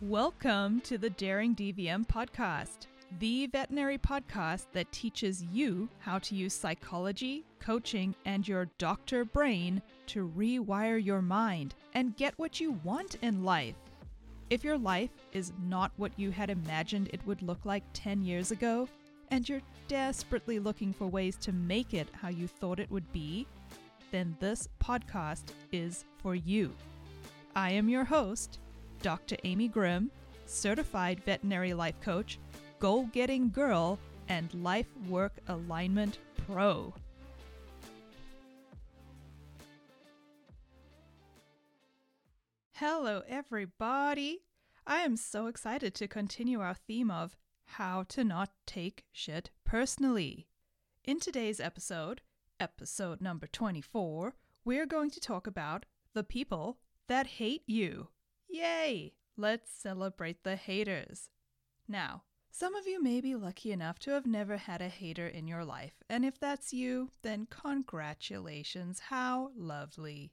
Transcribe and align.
Welcome 0.00 0.80
to 0.80 0.98
the 0.98 1.08
Daring 1.08 1.54
DVM 1.54 2.04
podcast, 2.08 2.88
the 3.20 3.46
veterinary 3.46 3.96
podcast 3.96 4.66
that 4.72 4.90
teaches 4.90 5.44
you 5.52 5.88
how 6.00 6.18
to 6.18 6.34
use 6.34 6.52
psychology, 6.52 7.44
coaching, 7.60 8.12
and 8.24 8.46
your 8.46 8.68
doctor 8.78 9.24
brain 9.24 9.80
to 10.06 10.32
rewire 10.36 11.02
your 11.02 11.22
mind 11.22 11.76
and 11.94 12.16
get 12.16 12.36
what 12.38 12.58
you 12.58 12.72
want 12.82 13.14
in 13.22 13.44
life. 13.44 13.76
If 14.50 14.64
your 14.64 14.76
life 14.76 15.10
is 15.32 15.52
not 15.64 15.92
what 15.96 16.18
you 16.18 16.32
had 16.32 16.50
imagined 16.50 17.08
it 17.12 17.24
would 17.24 17.40
look 17.40 17.64
like 17.64 17.84
10 17.92 18.20
years 18.22 18.50
ago, 18.50 18.88
and 19.30 19.48
you're 19.48 19.62
desperately 19.86 20.58
looking 20.58 20.92
for 20.92 21.06
ways 21.06 21.36
to 21.36 21.52
make 21.52 21.94
it 21.94 22.08
how 22.20 22.28
you 22.28 22.48
thought 22.48 22.80
it 22.80 22.90
would 22.90 23.10
be, 23.12 23.46
then 24.10 24.36
this 24.40 24.68
podcast 24.82 25.44
is 25.70 26.04
for 26.18 26.34
you. 26.34 26.72
I 27.54 27.70
am 27.70 27.88
your 27.88 28.04
host, 28.04 28.58
Dr. 29.04 29.36
Amy 29.44 29.68
Grimm, 29.68 30.10
certified 30.46 31.22
veterinary 31.24 31.74
life 31.74 32.00
coach, 32.00 32.38
goal 32.78 33.04
getting 33.12 33.50
girl, 33.50 33.98
and 34.30 34.48
life 34.54 34.86
work 35.10 35.34
alignment 35.46 36.16
pro. 36.46 36.94
Hello, 42.72 43.20
everybody. 43.28 44.40
I 44.86 45.00
am 45.00 45.18
so 45.18 45.48
excited 45.48 45.94
to 45.96 46.08
continue 46.08 46.60
our 46.60 46.72
theme 46.72 47.10
of 47.10 47.36
how 47.66 48.04
to 48.04 48.24
not 48.24 48.52
take 48.64 49.04
shit 49.12 49.50
personally. 49.66 50.48
In 51.04 51.20
today's 51.20 51.60
episode, 51.60 52.22
episode 52.58 53.20
number 53.20 53.48
24, 53.48 54.34
we're 54.64 54.86
going 54.86 55.10
to 55.10 55.20
talk 55.20 55.46
about 55.46 55.84
the 56.14 56.24
people 56.24 56.78
that 57.06 57.26
hate 57.26 57.64
you. 57.66 58.08
Yay! 58.54 59.12
Let's 59.36 59.68
celebrate 59.68 60.44
the 60.44 60.54
haters. 60.54 61.28
Now, 61.88 62.22
some 62.52 62.76
of 62.76 62.86
you 62.86 63.02
may 63.02 63.20
be 63.20 63.34
lucky 63.34 63.72
enough 63.72 63.98
to 64.00 64.12
have 64.12 64.26
never 64.26 64.58
had 64.58 64.80
a 64.80 64.88
hater 64.88 65.26
in 65.26 65.48
your 65.48 65.64
life, 65.64 66.04
and 66.08 66.24
if 66.24 66.38
that's 66.38 66.72
you, 66.72 67.10
then 67.22 67.48
congratulations, 67.50 69.00
how 69.10 69.50
lovely. 69.56 70.30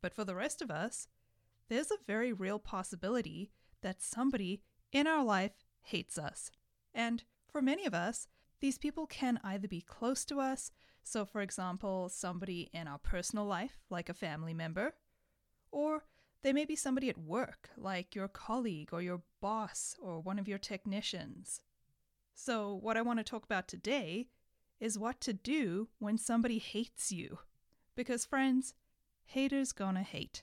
But 0.00 0.14
for 0.14 0.24
the 0.24 0.34
rest 0.34 0.62
of 0.62 0.70
us, 0.70 1.08
there's 1.68 1.90
a 1.90 1.98
very 2.06 2.32
real 2.32 2.58
possibility 2.58 3.50
that 3.82 4.00
somebody 4.00 4.62
in 4.90 5.06
our 5.06 5.22
life 5.22 5.52
hates 5.82 6.16
us. 6.16 6.50
And 6.94 7.22
for 7.50 7.60
many 7.60 7.84
of 7.84 7.92
us, 7.92 8.28
these 8.60 8.78
people 8.78 9.06
can 9.06 9.38
either 9.44 9.68
be 9.68 9.82
close 9.82 10.24
to 10.24 10.40
us, 10.40 10.70
so 11.04 11.26
for 11.26 11.42
example, 11.42 12.08
somebody 12.08 12.70
in 12.72 12.88
our 12.88 12.98
personal 12.98 13.44
life, 13.44 13.76
like 13.90 14.08
a 14.08 14.14
family 14.14 14.54
member, 14.54 14.94
or 15.70 16.04
they 16.42 16.52
may 16.52 16.64
be 16.64 16.76
somebody 16.76 17.08
at 17.08 17.18
work, 17.18 17.70
like 17.76 18.14
your 18.14 18.28
colleague 18.28 18.90
or 18.92 19.00
your 19.00 19.22
boss 19.40 19.96
or 20.00 20.20
one 20.20 20.38
of 20.38 20.48
your 20.48 20.58
technicians. 20.58 21.60
So, 22.34 22.74
what 22.74 22.96
I 22.96 23.02
want 23.02 23.18
to 23.20 23.24
talk 23.24 23.44
about 23.44 23.68
today 23.68 24.28
is 24.80 24.98
what 24.98 25.20
to 25.20 25.32
do 25.32 25.88
when 25.98 26.18
somebody 26.18 26.58
hates 26.58 27.12
you. 27.12 27.38
Because, 27.94 28.24
friends, 28.24 28.74
haters 29.24 29.72
gonna 29.72 30.02
hate. 30.02 30.42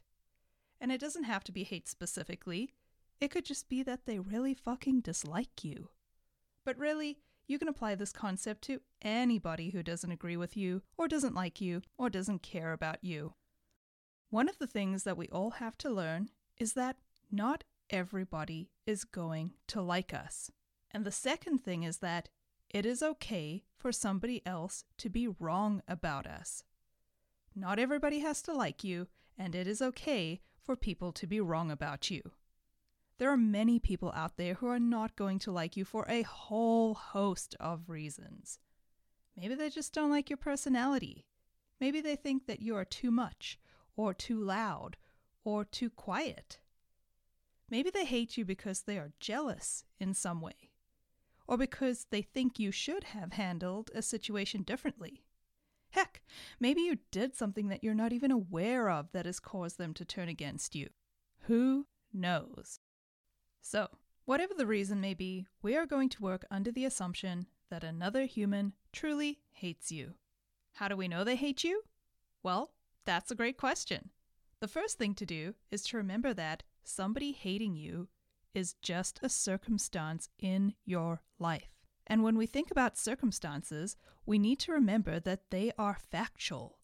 And 0.80 0.92
it 0.92 1.02
doesn't 1.02 1.25
have 1.25 1.44
to 1.45 1.52
be 1.52 1.64
hate 1.64 1.89
specifically, 1.89 2.73
it 3.20 3.31
could 3.31 3.44
just 3.44 3.67
be 3.67 3.83
that 3.83 4.05
they 4.05 4.20
really 4.20 4.53
fucking 4.53 5.02
dislike 5.02 5.64
you. 5.64 5.89
But 6.64 6.77
really, 6.77 7.17
you 7.47 7.59
can 7.59 7.67
apply 7.67 7.95
this 7.95 8.14
concept 8.14 8.61
to 8.64 8.80
anybody 9.02 9.72
who 9.72 9.83
doesn't 9.83 10.11
agree 10.11 10.38
with 10.38 10.55
you, 10.55 10.83
or 10.97 11.08
doesn't 11.08 11.36
like 11.36 11.59
you, 11.59 11.81
or 11.97 12.09
doesn't 12.09 12.44
care 12.44 12.72
about 12.72 13.03
you. 13.03 13.33
One 14.30 14.47
of 14.47 14.59
the 14.59 14.67
things 14.67 15.03
that 15.03 15.17
we 15.17 15.27
all 15.30 15.52
have 15.52 15.77
to 15.80 15.89
learn 15.89 16.30
is 16.58 16.73
that 16.73 16.97
not 17.31 17.63
everybody 17.89 18.69
is 18.86 19.03
going 19.03 19.53
to 19.67 19.81
like 19.81 20.13
us. 20.13 20.52
And 20.91 21.03
the 21.03 21.11
second 21.11 21.59
thing 21.59 21.83
is 21.83 21.97
that 21.97 22.30
it 22.69 22.86
is 22.86 23.02
okay 23.02 23.63
for 23.75 23.91
somebody 23.91 24.45
else 24.45 24.83
to 24.99 25.09
be 25.09 25.27
wrong 25.27 25.81
about 25.88 26.27
us. 26.27 26.64
Not 27.55 27.80
everybody 27.80 28.20
has 28.20 28.43
to 28.43 28.54
like 28.54 28.83
you, 28.83 29.08
and 29.37 29.55
it 29.55 29.67
is 29.67 29.81
okay 29.81 30.42
for 30.61 30.75
people 30.75 31.11
to 31.14 31.25
be 31.25 31.42
wrong 31.42 31.71
about 31.71 32.11
you. 32.11 32.21
There 33.17 33.31
are 33.31 33.37
many 33.37 33.80
people 33.80 34.14
out 34.15 34.37
there 34.37 34.54
who 34.55 34.67
are 34.67 34.80
not 34.80 35.15
going 35.15 35.39
to 35.39 35.52
like 35.52 35.75
you 35.75 35.83
for 35.83 36.05
a 36.08 36.21
whole 36.21 36.93
host 36.93 37.55
of 37.59 37.89
reasons. 37.89 38.59
Maybe 39.36 39.55
they 39.55 39.70
just 39.70 39.93
don't 39.93 40.11
like 40.11 40.30
your 40.30 40.37
personality. 40.37 41.25
Maybe 41.81 41.99
they 41.99 42.15
think 42.15 42.45
that 42.45 42.61
you 42.61 42.75
are 42.75 42.86
too 42.86 43.09
much 43.09 43.58
or 43.99 44.14
too 44.14 44.42
loud, 44.42 44.95
or 45.43 45.65
too 45.65 45.89
quiet. 45.89 46.58
Maybe 47.70 47.89
they 47.89 48.05
hate 48.05 48.37
you 48.37 48.45
because 48.45 48.83
they 48.83 48.98
are 48.98 49.11
jealous 49.20 49.83
in 49.99 50.14
some 50.14 50.39
way, 50.39 50.71
or 51.49 51.58
because 51.58 52.05
they 52.10 52.21
think 52.21 52.58
you 52.58 52.71
should 52.71 53.04
have 53.04 53.33
handled 53.33 53.92
a 53.93 54.02
situation 54.02 54.64
differently. 54.64 55.26
Heck, 55.89 56.21
maybe 56.61 56.80
you 56.80 56.99
did 57.11 57.36
something 57.36 57.67
that 57.67 57.83
you're 57.83 57.93
not 57.93 58.14
even 58.14 58.32
aware 58.32 58.89
of 58.89 59.11
that 59.11 59.26
has 59.26 59.42
caused 59.42 59.77
them 59.77 59.93
to 59.95 60.05
turn 60.05 60.30
against 60.30 60.76
you. 60.76 60.87
Who 61.48 61.86
knows? 62.14 62.80
So, 63.60 63.89
whatever 64.23 64.54
the 64.54 64.66
reason 64.66 65.02
may 65.02 65.14
be, 65.14 65.45
we 65.61 65.76
are 65.76 65.86
going 65.86 66.08
to 66.08 66.23
work 66.23 66.45
under 66.49 66.71
the 66.71 66.86
assumption 66.86 67.48
that 67.70 67.83
another 67.83 68.23
human 68.23 68.76
truly 68.93 69.42
hates 69.52 69.92
you. 69.92 70.14
How 70.76 70.87
do 70.87 70.95
we 70.95 71.10
know 71.10 71.26
they 71.26 71.36
hate 71.36 71.66
you? 71.66 71.81
Well, 72.43 72.71
that's 73.05 73.32
a 73.32 73.36
great 73.36 73.58
question. 73.58 74.10
The 74.60 74.67
first 74.67 74.98
thing 74.98 75.14
to 75.15 75.26
do 75.26 75.55
is 75.71 75.83
to 75.87 75.98
remember 75.98 76.33
that 76.33 76.64
somebody 76.83 77.32
hating 77.32 77.76
you 77.76 78.10
is 78.54 78.76
just 78.82 79.20
a 79.23 79.30
circumstance 79.30 80.30
in 80.39 80.73
your 80.86 81.21
life. 81.37 81.80
And 82.08 82.23
when 82.23 82.37
we 82.37 82.45
think 82.45 82.71
about 82.71 82.98
circumstances, 82.98 83.95
we 84.26 84.39
need 84.39 84.60
to 84.60 84.71
remember 84.71 85.20
that 85.20 85.52
they 85.52 85.71
are 85.77 85.98
factual. 86.11 86.80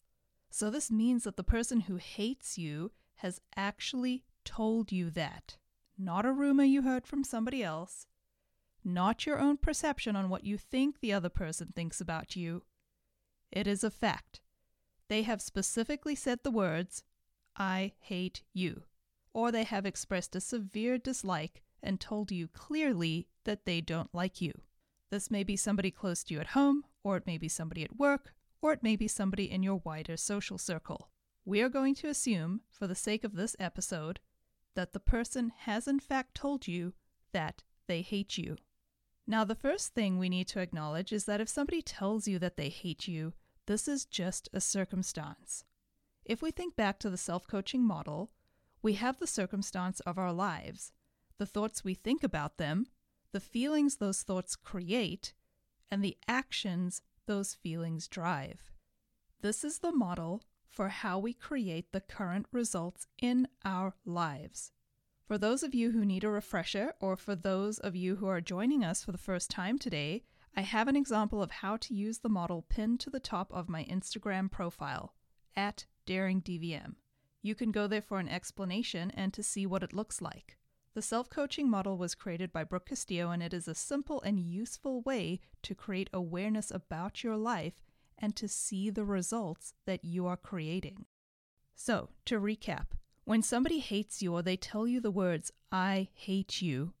So 0.50 0.70
this 0.70 0.90
means 0.90 1.24
that 1.24 1.36
the 1.36 1.42
person 1.42 1.80
who 1.80 1.96
hates 1.96 2.56
you 2.56 2.92
has 3.16 3.40
actually 3.56 4.24
told 4.44 4.92
you 4.92 5.10
that. 5.10 5.56
Not 5.98 6.24
a 6.24 6.32
rumor 6.32 6.64
you 6.64 6.82
heard 6.82 7.06
from 7.06 7.24
somebody 7.24 7.62
else, 7.62 8.06
not 8.84 9.26
your 9.26 9.38
own 9.40 9.56
perception 9.56 10.14
on 10.14 10.28
what 10.28 10.44
you 10.44 10.56
think 10.56 11.00
the 11.00 11.12
other 11.12 11.28
person 11.28 11.72
thinks 11.74 12.00
about 12.00 12.36
you. 12.36 12.62
It 13.50 13.66
is 13.66 13.82
a 13.82 13.90
fact. 13.90 14.40
They 15.08 15.22
have 15.22 15.40
specifically 15.40 16.14
said 16.14 16.40
the 16.42 16.50
words, 16.50 17.04
I 17.56 17.92
hate 17.98 18.42
you, 18.52 18.82
or 19.32 19.52
they 19.52 19.64
have 19.64 19.86
expressed 19.86 20.34
a 20.34 20.40
severe 20.40 20.98
dislike 20.98 21.62
and 21.82 22.00
told 22.00 22.32
you 22.32 22.48
clearly 22.48 23.28
that 23.44 23.64
they 23.64 23.80
don't 23.80 24.14
like 24.14 24.40
you. 24.40 24.52
This 25.10 25.30
may 25.30 25.44
be 25.44 25.56
somebody 25.56 25.90
close 25.90 26.24
to 26.24 26.34
you 26.34 26.40
at 26.40 26.48
home, 26.48 26.84
or 27.04 27.16
it 27.16 27.26
may 27.26 27.38
be 27.38 27.48
somebody 27.48 27.84
at 27.84 27.96
work, 27.96 28.34
or 28.60 28.72
it 28.72 28.82
may 28.82 28.96
be 28.96 29.06
somebody 29.06 29.50
in 29.50 29.62
your 29.62 29.80
wider 29.84 30.16
social 30.16 30.58
circle. 30.58 31.10
We 31.44 31.62
are 31.62 31.68
going 31.68 31.94
to 31.96 32.08
assume, 32.08 32.62
for 32.68 32.88
the 32.88 32.96
sake 32.96 33.22
of 33.22 33.36
this 33.36 33.54
episode, 33.60 34.18
that 34.74 34.92
the 34.92 35.00
person 35.00 35.52
has 35.60 35.86
in 35.86 36.00
fact 36.00 36.34
told 36.34 36.66
you 36.66 36.92
that 37.32 37.62
they 37.86 38.02
hate 38.02 38.36
you. 38.36 38.56
Now, 39.28 39.44
the 39.44 39.54
first 39.54 39.94
thing 39.94 40.18
we 40.18 40.28
need 40.28 40.48
to 40.48 40.60
acknowledge 40.60 41.12
is 41.12 41.24
that 41.26 41.40
if 41.40 41.48
somebody 41.48 41.82
tells 41.82 42.26
you 42.26 42.38
that 42.40 42.56
they 42.56 42.68
hate 42.68 43.06
you, 43.06 43.32
this 43.66 43.88
is 43.88 44.04
just 44.04 44.48
a 44.52 44.60
circumstance. 44.60 45.64
If 46.24 46.42
we 46.42 46.50
think 46.50 46.76
back 46.76 46.98
to 47.00 47.10
the 47.10 47.16
self 47.16 47.46
coaching 47.46 47.84
model, 47.84 48.30
we 48.82 48.94
have 48.94 49.18
the 49.18 49.26
circumstance 49.26 50.00
of 50.00 50.18
our 50.18 50.32
lives, 50.32 50.92
the 51.38 51.46
thoughts 51.46 51.84
we 51.84 51.94
think 51.94 52.22
about 52.22 52.58
them, 52.58 52.86
the 53.32 53.40
feelings 53.40 53.96
those 53.96 54.22
thoughts 54.22 54.56
create, 54.56 55.32
and 55.90 56.02
the 56.02 56.16
actions 56.28 57.02
those 57.26 57.54
feelings 57.54 58.08
drive. 58.08 58.72
This 59.40 59.64
is 59.64 59.78
the 59.78 59.92
model 59.92 60.42
for 60.68 60.88
how 60.88 61.18
we 61.18 61.32
create 61.32 61.92
the 61.92 62.00
current 62.00 62.46
results 62.52 63.06
in 63.20 63.48
our 63.64 63.94
lives. 64.04 64.72
For 65.26 65.38
those 65.38 65.62
of 65.62 65.74
you 65.74 65.90
who 65.90 66.04
need 66.04 66.22
a 66.22 66.30
refresher, 66.30 66.94
or 67.00 67.16
for 67.16 67.34
those 67.34 67.78
of 67.78 67.96
you 67.96 68.16
who 68.16 68.26
are 68.26 68.40
joining 68.40 68.84
us 68.84 69.04
for 69.04 69.12
the 69.12 69.18
first 69.18 69.50
time 69.50 69.78
today, 69.78 70.22
I 70.56 70.62
have 70.62 70.88
an 70.88 70.96
example 70.96 71.42
of 71.42 71.50
how 71.50 71.76
to 71.76 71.94
use 71.94 72.18
the 72.18 72.30
model 72.30 72.64
pinned 72.68 73.00
to 73.00 73.10
the 73.10 73.20
top 73.20 73.52
of 73.52 73.68
my 73.68 73.84
Instagram 73.84 74.50
profile, 74.50 75.12
at 75.54 75.84
DaringDVM. 76.06 76.94
You 77.42 77.54
can 77.54 77.70
go 77.70 77.86
there 77.86 78.02
for 78.02 78.18
an 78.18 78.28
explanation 78.28 79.10
and 79.10 79.34
to 79.34 79.42
see 79.42 79.66
what 79.66 79.82
it 79.82 79.92
looks 79.92 80.22
like. 80.22 80.56
The 80.94 81.02
self 81.02 81.28
coaching 81.28 81.68
model 81.68 81.98
was 81.98 82.14
created 82.14 82.54
by 82.54 82.64
Brooke 82.64 82.86
Castillo, 82.86 83.30
and 83.30 83.42
it 83.42 83.52
is 83.52 83.68
a 83.68 83.74
simple 83.74 84.22
and 84.22 84.40
useful 84.40 85.02
way 85.02 85.40
to 85.62 85.74
create 85.74 86.08
awareness 86.12 86.70
about 86.70 87.22
your 87.22 87.36
life 87.36 87.82
and 88.16 88.34
to 88.36 88.48
see 88.48 88.88
the 88.88 89.04
results 89.04 89.74
that 89.84 90.06
you 90.06 90.26
are 90.26 90.38
creating. 90.38 91.04
So, 91.74 92.08
to 92.24 92.40
recap, 92.40 92.86
when 93.24 93.42
somebody 93.42 93.80
hates 93.80 94.22
you 94.22 94.32
or 94.32 94.40
they 94.40 94.56
tell 94.56 94.86
you 94.86 95.02
the 95.02 95.10
words, 95.10 95.52
I 95.70 96.08
hate 96.14 96.62
you, 96.62 96.94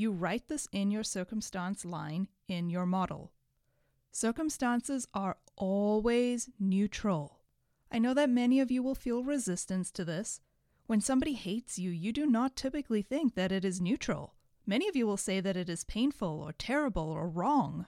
you 0.00 0.10
write 0.10 0.48
this 0.48 0.66
in 0.72 0.90
your 0.90 1.04
circumstance 1.04 1.84
line 1.84 2.28
in 2.48 2.70
your 2.70 2.86
model. 2.86 3.32
Circumstances 4.10 5.06
are 5.14 5.36
always 5.56 6.48
neutral. 6.58 7.40
I 7.92 7.98
know 7.98 8.14
that 8.14 8.30
many 8.30 8.60
of 8.60 8.70
you 8.70 8.82
will 8.82 8.94
feel 8.94 9.22
resistance 9.22 9.90
to 9.92 10.04
this. 10.04 10.40
When 10.86 11.00
somebody 11.00 11.34
hates 11.34 11.78
you, 11.78 11.90
you 11.90 12.12
do 12.12 12.26
not 12.26 12.56
typically 12.56 13.02
think 13.02 13.34
that 13.34 13.52
it 13.52 13.64
is 13.64 13.80
neutral. 13.80 14.34
Many 14.66 14.88
of 14.88 14.96
you 14.96 15.06
will 15.06 15.16
say 15.16 15.40
that 15.40 15.56
it 15.56 15.68
is 15.68 15.84
painful 15.84 16.42
or 16.42 16.52
terrible 16.52 17.08
or 17.08 17.28
wrong. 17.28 17.86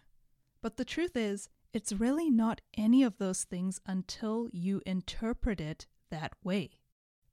But 0.60 0.76
the 0.76 0.84
truth 0.84 1.16
is, 1.16 1.48
it's 1.72 1.92
really 1.92 2.30
not 2.30 2.60
any 2.76 3.02
of 3.02 3.18
those 3.18 3.44
things 3.44 3.80
until 3.86 4.48
you 4.52 4.82
interpret 4.84 5.60
it 5.60 5.86
that 6.10 6.34
way. 6.44 6.70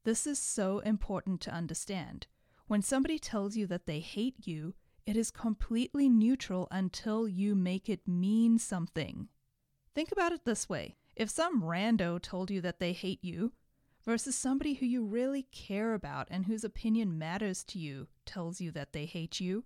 This 0.05 0.25
is 0.25 0.39
so 0.39 0.79
important 0.79 1.41
to 1.41 1.51
understand. 1.51 2.27
When 2.69 2.83
somebody 2.83 3.17
tells 3.17 3.57
you 3.57 3.65
that 3.65 3.87
they 3.87 3.99
hate 3.99 4.45
you, 4.45 4.75
it 5.07 5.17
is 5.17 5.31
completely 5.31 6.07
neutral 6.07 6.67
until 6.69 7.27
you 7.27 7.55
make 7.55 7.89
it 7.89 8.07
mean 8.07 8.59
something. 8.59 9.27
Think 9.95 10.11
about 10.11 10.33
it 10.33 10.45
this 10.45 10.69
way 10.69 10.95
if 11.15 11.31
some 11.31 11.63
rando 11.63 12.21
told 12.21 12.51
you 12.51 12.61
that 12.61 12.79
they 12.79 12.93
hate 12.93 13.23
you, 13.23 13.53
versus 14.05 14.35
somebody 14.35 14.75
who 14.75 14.85
you 14.85 15.03
really 15.03 15.47
care 15.51 15.95
about 15.95 16.27
and 16.29 16.45
whose 16.45 16.63
opinion 16.63 17.17
matters 17.17 17.63
to 17.63 17.79
you 17.79 18.07
tells 18.23 18.61
you 18.61 18.69
that 18.69 18.93
they 18.93 19.05
hate 19.05 19.39
you, 19.39 19.63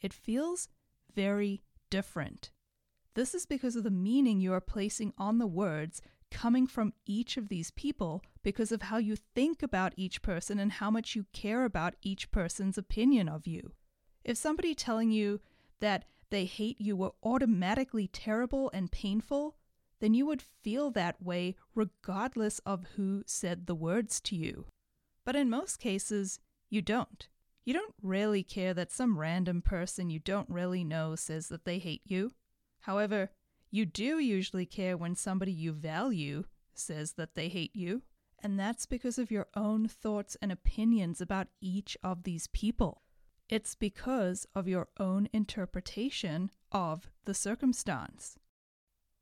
it 0.00 0.12
feels 0.12 0.68
very 1.14 1.62
different. 1.90 2.50
This 3.14 3.36
is 3.36 3.46
because 3.46 3.76
of 3.76 3.84
the 3.84 3.90
meaning 3.92 4.40
you 4.40 4.52
are 4.52 4.60
placing 4.60 5.12
on 5.16 5.38
the 5.38 5.46
words 5.46 6.02
coming 6.32 6.66
from 6.66 6.94
each 7.04 7.36
of 7.36 7.48
these 7.48 7.70
people 7.72 8.22
because 8.42 8.72
of 8.72 8.82
how 8.82 8.96
you 8.96 9.16
think 9.34 9.62
about 9.62 9.92
each 9.96 10.22
person 10.22 10.58
and 10.58 10.72
how 10.72 10.90
much 10.90 11.14
you 11.14 11.26
care 11.32 11.64
about 11.64 11.94
each 12.02 12.30
person's 12.30 12.78
opinion 12.78 13.28
of 13.28 13.46
you. 13.46 13.72
If 14.24 14.38
somebody 14.38 14.74
telling 14.74 15.12
you 15.12 15.40
that 15.80 16.06
they 16.30 16.46
hate 16.46 16.80
you 16.80 16.96
were 16.96 17.12
automatically 17.22 18.08
terrible 18.08 18.70
and 18.72 18.90
painful, 18.90 19.56
then 20.00 20.14
you 20.14 20.24
would 20.26 20.42
feel 20.42 20.90
that 20.90 21.22
way 21.22 21.54
regardless 21.74 22.58
of 22.60 22.86
who 22.96 23.22
said 23.26 23.66
the 23.66 23.74
words 23.74 24.20
to 24.22 24.34
you. 24.34 24.66
But 25.24 25.36
in 25.36 25.50
most 25.50 25.78
cases, 25.78 26.40
you 26.70 26.80
don't. 26.82 27.28
You 27.64 27.74
don't 27.74 27.94
really 28.02 28.42
care 28.42 28.74
that 28.74 28.90
some 28.90 29.18
random 29.18 29.62
person 29.62 30.10
you 30.10 30.18
don't 30.18 30.48
really 30.48 30.82
know 30.82 31.14
says 31.14 31.48
that 31.48 31.64
they 31.64 31.78
hate 31.78 32.02
you. 32.04 32.32
However, 32.80 33.30
you 33.72 33.86
do 33.86 34.18
usually 34.18 34.66
care 34.66 34.96
when 34.98 35.16
somebody 35.16 35.50
you 35.50 35.72
value 35.72 36.44
says 36.74 37.14
that 37.14 37.34
they 37.34 37.48
hate 37.48 37.74
you, 37.74 38.02
and 38.38 38.60
that's 38.60 38.84
because 38.84 39.18
of 39.18 39.30
your 39.30 39.46
own 39.56 39.88
thoughts 39.88 40.36
and 40.42 40.52
opinions 40.52 41.22
about 41.22 41.48
each 41.60 41.96
of 42.04 42.24
these 42.24 42.48
people. 42.48 43.00
It's 43.48 43.74
because 43.74 44.46
of 44.54 44.68
your 44.68 44.88
own 45.00 45.26
interpretation 45.32 46.50
of 46.70 47.10
the 47.24 47.32
circumstance. 47.32 48.38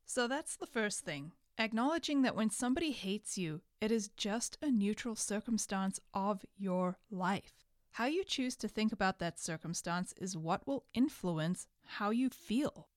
So 0.05 0.27
that's 0.27 0.57
the 0.57 0.67
first 0.67 1.05
thing. 1.05 1.31
Acknowledging 1.57 2.21
that 2.23 2.35
when 2.35 2.49
somebody 2.49 2.91
hates 2.91 3.37
you, 3.37 3.61
it 3.79 3.89
is 3.89 4.09
just 4.17 4.57
a 4.61 4.69
neutral 4.69 5.15
circumstance 5.15 5.99
of 6.13 6.45
your 6.57 6.97
life. 7.09 7.53
How 7.91 8.05
you 8.05 8.25
choose 8.25 8.57
to 8.57 8.67
think 8.67 8.91
about 8.91 9.19
that 9.19 9.39
circumstance 9.39 10.13
is 10.17 10.35
what 10.35 10.67
will 10.67 10.83
influence 10.93 11.67
how 11.85 12.09
you 12.09 12.29
feel. 12.29 12.89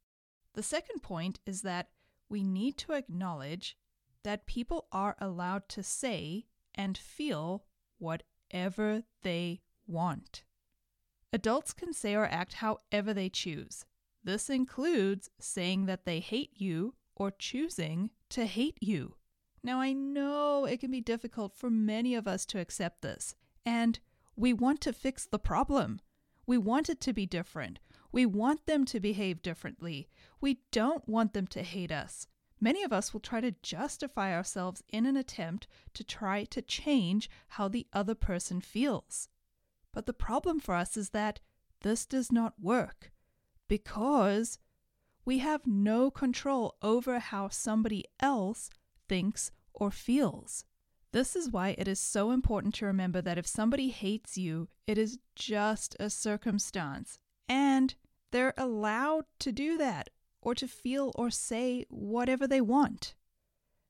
The 0.55 0.63
second 0.63 1.03
point 1.03 1.41
is 1.45 1.63
that 1.63 1.89
we 2.29 2.43
need 2.43 2.77
to 2.79 2.93
acknowledge 2.93 3.77
that 4.23 4.47
people 4.47 4.87
are 4.93 5.17
allowed 5.21 5.69
to 5.71 5.83
say 5.83 6.47
and 6.75 6.97
feel 6.97 7.65
whatever 7.99 9.03
they 9.23 9.61
want. 9.87 10.45
Adults 11.33 11.73
can 11.73 11.93
say 11.93 12.15
or 12.15 12.27
act 12.27 12.55
however 12.55 13.13
they 13.13 13.29
choose. 13.29 13.85
This 14.23 14.49
includes 14.49 15.29
saying 15.39 15.87
that 15.87 16.05
they 16.07 16.21
hate 16.21 16.53
you 16.55 16.95
or 17.15 17.31
choosing 17.31 18.11
to 18.31 18.47
hate 18.47 18.79
you. 18.81 19.17
Now, 19.63 19.81
I 19.81 19.93
know 19.93 20.65
it 20.65 20.81
can 20.81 20.91
be 20.91 21.01
difficult 21.01 21.55
for 21.55 21.71
many 21.71 22.15
of 22.15 22.29
us 22.29 22.47
to 22.47 22.61
accept 22.61 23.03
this, 23.03 23.35
and 23.65 23.99
we 24.37 24.53
want 24.53 24.81
to 24.83 24.93
fix 24.93 25.27
the 25.27 25.39
problem. 25.39 26.01
We 26.47 26.59
want 26.59 26.89
it 26.89 27.01
to 27.03 27.13
be 27.13 27.27
different. 27.27 27.81
We 28.15 28.27
want 28.27 28.67
them 28.67 28.85
to 28.85 29.01
behave 29.01 29.43
differently. 29.43 30.09
We 30.41 30.61
don't 30.71 31.09
want 31.09 31.33
them 31.33 31.49
to 31.49 31.65
hate 31.65 31.91
us. 31.91 32.29
Many 32.61 32.85
of 32.85 32.93
us 32.93 33.13
will 33.13 33.19
try 33.19 33.41
to 33.41 33.57
justify 33.61 34.33
ourselves 34.33 34.85
in 34.89 35.05
an 35.05 35.17
attempt 35.17 35.67
to 35.95 36.05
try 36.05 36.45
to 36.45 36.63
change 36.63 37.29
how 37.49 37.67
the 37.67 37.89
other 37.93 38.15
person 38.15 38.61
feels. 38.61 39.29
But 39.93 40.07
the 40.07 40.13
problem 40.13 40.61
for 40.61 40.77
us 40.77 40.97
is 40.97 41.11
that 41.11 41.41
this 41.81 42.07
does 42.07 42.31
not 42.31 42.55
work 42.63 43.11
because 43.67 44.61
we 45.25 45.39
have 45.39 45.67
no 45.67 46.09
control 46.09 46.77
over 46.83 47.19
how 47.19 47.49
somebody 47.49 48.05
else 48.21 48.71
thinks 49.09 49.51
or 49.73 49.91
feels. 49.91 50.65
This 51.11 51.35
is 51.35 51.51
why 51.51 51.75
it 51.77 51.89
is 51.89 51.99
so 51.99 52.31
important 52.31 52.77
to 52.77 52.87
remember 52.87 53.21
that 53.23 53.39
if 53.39 53.47
somebody 53.49 53.89
hates 53.89 54.39
you, 54.39 54.69
it 54.87 54.99
is 54.99 55.19
just 55.35 55.97
a 55.99 56.09
circumstance. 56.09 57.19
And 57.49 57.97
they're 58.35 58.53
allowed 58.59 59.25
to 59.39 59.53
do 59.53 59.79
that 59.79 60.11
or 60.43 60.57
to 60.57 60.67
feel 60.67 61.13
or 61.15 61.31
say 61.31 61.87
whatever 61.89 62.49
they 62.49 62.61
want. 62.61 63.15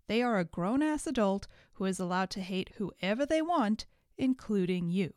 They 0.06 0.20
are 0.20 0.38
a 0.38 0.44
grown 0.44 0.82
ass 0.82 1.06
adult 1.06 1.48
who 1.72 1.86
is 1.86 1.98
allowed 1.98 2.28
to 2.32 2.42
hate 2.42 2.74
whoever 2.76 3.24
they 3.24 3.40
want, 3.40 3.86
including 4.18 4.90
you. 4.90 5.14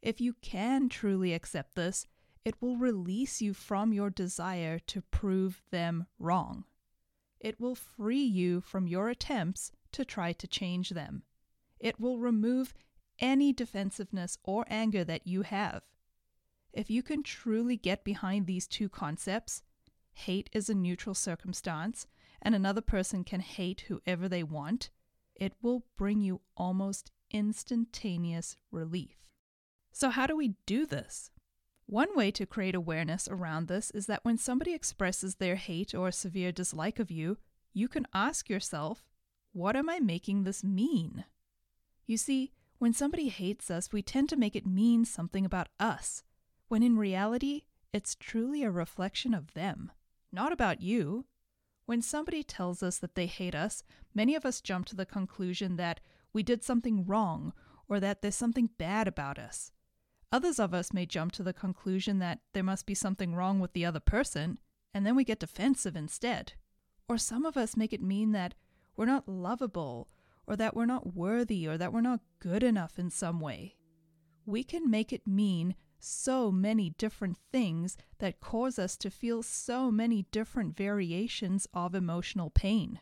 If 0.00 0.20
you 0.20 0.34
can 0.42 0.88
truly 0.88 1.32
accept 1.32 1.74
this, 1.74 2.06
it 2.44 2.54
will 2.60 2.76
release 2.76 3.42
you 3.42 3.52
from 3.52 3.92
your 3.92 4.10
desire 4.10 4.78
to 4.78 5.02
prove 5.02 5.60
them 5.72 6.06
wrong. 6.20 6.62
It 7.40 7.58
will 7.58 7.74
free 7.74 8.22
you 8.22 8.60
from 8.60 8.86
your 8.86 9.08
attempts 9.08 9.72
to 9.90 10.04
try 10.04 10.32
to 10.34 10.46
change 10.46 10.90
them. 10.90 11.24
It 11.80 11.98
will 11.98 12.20
remove 12.20 12.74
any 13.18 13.52
defensiveness 13.52 14.38
or 14.44 14.64
anger 14.68 15.02
that 15.02 15.26
you 15.26 15.42
have. 15.42 15.82
If 16.72 16.88
you 16.88 17.02
can 17.02 17.22
truly 17.22 17.76
get 17.76 18.02
behind 18.02 18.46
these 18.46 18.66
two 18.66 18.88
concepts, 18.88 19.62
hate 20.14 20.48
is 20.52 20.70
a 20.70 20.74
neutral 20.74 21.14
circumstance, 21.14 22.06
and 22.40 22.54
another 22.54 22.80
person 22.80 23.24
can 23.24 23.40
hate 23.40 23.82
whoever 23.88 24.28
they 24.28 24.42
want, 24.42 24.90
it 25.34 25.52
will 25.60 25.84
bring 25.98 26.20
you 26.20 26.40
almost 26.56 27.10
instantaneous 27.30 28.56
relief. 28.70 29.16
So, 29.92 30.08
how 30.08 30.26
do 30.26 30.34
we 30.34 30.54
do 30.64 30.86
this? 30.86 31.30
One 31.86 32.16
way 32.16 32.30
to 32.30 32.46
create 32.46 32.74
awareness 32.74 33.28
around 33.28 33.68
this 33.68 33.90
is 33.90 34.06
that 34.06 34.24
when 34.24 34.38
somebody 34.38 34.72
expresses 34.72 35.34
their 35.34 35.56
hate 35.56 35.94
or 35.94 36.10
severe 36.10 36.52
dislike 36.52 36.98
of 36.98 37.10
you, 37.10 37.36
you 37.74 37.88
can 37.88 38.06
ask 38.14 38.48
yourself, 38.48 39.04
What 39.52 39.76
am 39.76 39.90
I 39.90 40.00
making 40.00 40.44
this 40.44 40.64
mean? 40.64 41.24
You 42.06 42.16
see, 42.16 42.52
when 42.78 42.94
somebody 42.94 43.28
hates 43.28 43.70
us, 43.70 43.92
we 43.92 44.00
tend 44.00 44.30
to 44.30 44.36
make 44.36 44.56
it 44.56 44.66
mean 44.66 45.04
something 45.04 45.44
about 45.44 45.68
us 45.78 46.22
when 46.72 46.82
in 46.82 46.96
reality, 46.96 47.64
it's 47.92 48.14
truly 48.14 48.62
a 48.62 48.70
reflection 48.70 49.34
of 49.34 49.52
them, 49.52 49.92
not 50.32 50.54
about 50.54 50.80
you. 50.80 51.26
When 51.84 52.00
somebody 52.00 52.42
tells 52.42 52.82
us 52.82 52.96
that 52.96 53.14
they 53.14 53.26
hate 53.26 53.54
us, 53.54 53.82
many 54.14 54.34
of 54.34 54.46
us 54.46 54.62
jump 54.62 54.86
to 54.86 54.96
the 54.96 55.04
conclusion 55.04 55.76
that 55.76 56.00
we 56.32 56.42
did 56.42 56.64
something 56.64 57.04
wrong 57.04 57.52
or 57.90 58.00
that 58.00 58.22
there's 58.22 58.36
something 58.36 58.70
bad 58.78 59.06
about 59.06 59.38
us. 59.38 59.70
Others 60.32 60.58
of 60.58 60.72
us 60.72 60.94
may 60.94 61.04
jump 61.04 61.32
to 61.32 61.42
the 61.42 61.52
conclusion 61.52 62.20
that 62.20 62.38
there 62.54 62.62
must 62.62 62.86
be 62.86 62.94
something 62.94 63.34
wrong 63.34 63.60
with 63.60 63.74
the 63.74 63.84
other 63.84 64.00
person, 64.00 64.58
and 64.94 65.04
then 65.04 65.14
we 65.14 65.24
get 65.24 65.40
defensive 65.40 65.94
instead. 65.94 66.54
Or 67.06 67.18
some 67.18 67.44
of 67.44 67.58
us 67.58 67.76
make 67.76 67.92
it 67.92 68.00
mean 68.00 68.32
that 68.32 68.54
we're 68.96 69.04
not 69.04 69.28
lovable, 69.28 70.08
or 70.46 70.56
that 70.56 70.74
we're 70.74 70.86
not 70.86 71.14
worthy, 71.14 71.68
or 71.68 71.76
that 71.76 71.92
we're 71.92 72.00
not 72.00 72.20
good 72.38 72.62
enough 72.62 72.98
in 72.98 73.10
some 73.10 73.40
way. 73.40 73.76
We 74.46 74.64
can 74.64 74.90
make 74.90 75.12
it 75.12 75.26
mean 75.26 75.74
so 76.02 76.50
many 76.50 76.90
different 76.90 77.36
things 77.50 77.96
that 78.18 78.40
cause 78.40 78.78
us 78.78 78.96
to 78.98 79.10
feel 79.10 79.42
so 79.42 79.90
many 79.90 80.26
different 80.30 80.76
variations 80.76 81.66
of 81.72 81.94
emotional 81.94 82.50
pain. 82.50 82.98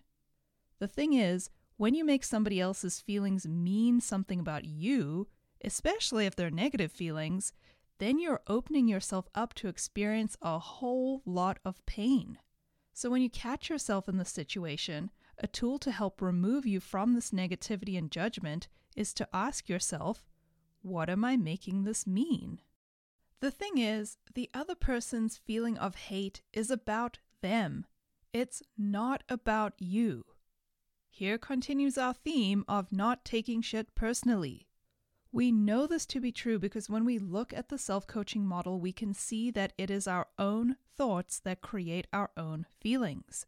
The 0.79 0.89
thing 0.89 1.13
is, 1.13 1.51
when 1.77 1.95
you 1.95 2.05
make 2.05 2.25
somebody 2.25 2.61
else's 2.61 3.01
feelings 3.01 3.47
mean 3.47 4.01
something 4.01 4.39
about 4.39 4.65
you, 4.65 5.29
especially 5.65 6.27
if 6.27 6.37
they're 6.37 6.51
negative 6.51 6.93
feelings, 6.93 7.53
then 7.99 8.19
you're 8.19 8.43
opening 8.47 8.89
yourself 8.89 9.29
up 9.35 9.55
to 9.55 9.69
experience 9.69 10.37
a 10.43 10.59
whole 10.59 11.23
lot 11.25 11.59
of 11.65 11.85
pain. 11.87 12.39
So 12.93 13.09
when 13.09 13.23
you 13.23 13.31
catch 13.31 13.71
yourself 13.71 14.09
in 14.09 14.19
this 14.19 14.31
situation, 14.31 15.11
a 15.39 15.47
tool 15.47 15.79
to 15.79 15.91
help 15.91 16.21
remove 16.21 16.67
you 16.67 16.81
from 16.81 17.15
this 17.15 17.31
negativity 17.31 17.97
and 17.97 18.11
judgment 18.11 18.69
is 18.95 19.15
to 19.15 19.29
ask 19.33 19.69
yourself, 19.69 20.27
what 20.83 21.09
am 21.09 21.25
I 21.25 21.37
making 21.37 21.85
this 21.85 22.07
mean? 22.07 22.61
The 23.41 23.51
thing 23.51 23.79
is, 23.79 24.19
the 24.35 24.51
other 24.53 24.75
person's 24.75 25.39
feeling 25.39 25.79
of 25.79 25.95
hate 25.95 26.43
is 26.53 26.71
about 26.71 27.19
them. 27.41 27.87
It's 28.33 28.63
not 28.77 29.23
about 29.29 29.73
you. 29.79 30.25
Here 31.09 31.39
continues 31.39 31.97
our 31.97 32.15
theme 32.15 32.65
of 32.69 32.93
not 32.93 33.25
taking 33.25 33.63
shit 33.63 33.95
personally. 33.95 34.69
We 35.33 35.53
know 35.53 35.87
this 35.87 36.07
to 36.07 36.21
be 36.21 36.33
true 36.33 36.59
because 36.59 36.91
when 36.91 37.05
we 37.05 37.19
look 37.19 37.53
at 37.55 37.69
the 37.69 37.79
self 37.79 38.07
coaching 38.07 38.45
model, 38.45 38.79
we 38.79 38.93
can 38.93 39.15
see 39.15 39.51
that 39.53 39.73
it 39.79 39.91
is 39.91 40.07
our 40.07 40.27
own 40.39 40.77
thoughts 40.97 41.41
that 41.41 41.63
create 41.63 42.07
our 42.13 42.31
own 42.37 42.67
feelings. 42.81 43.47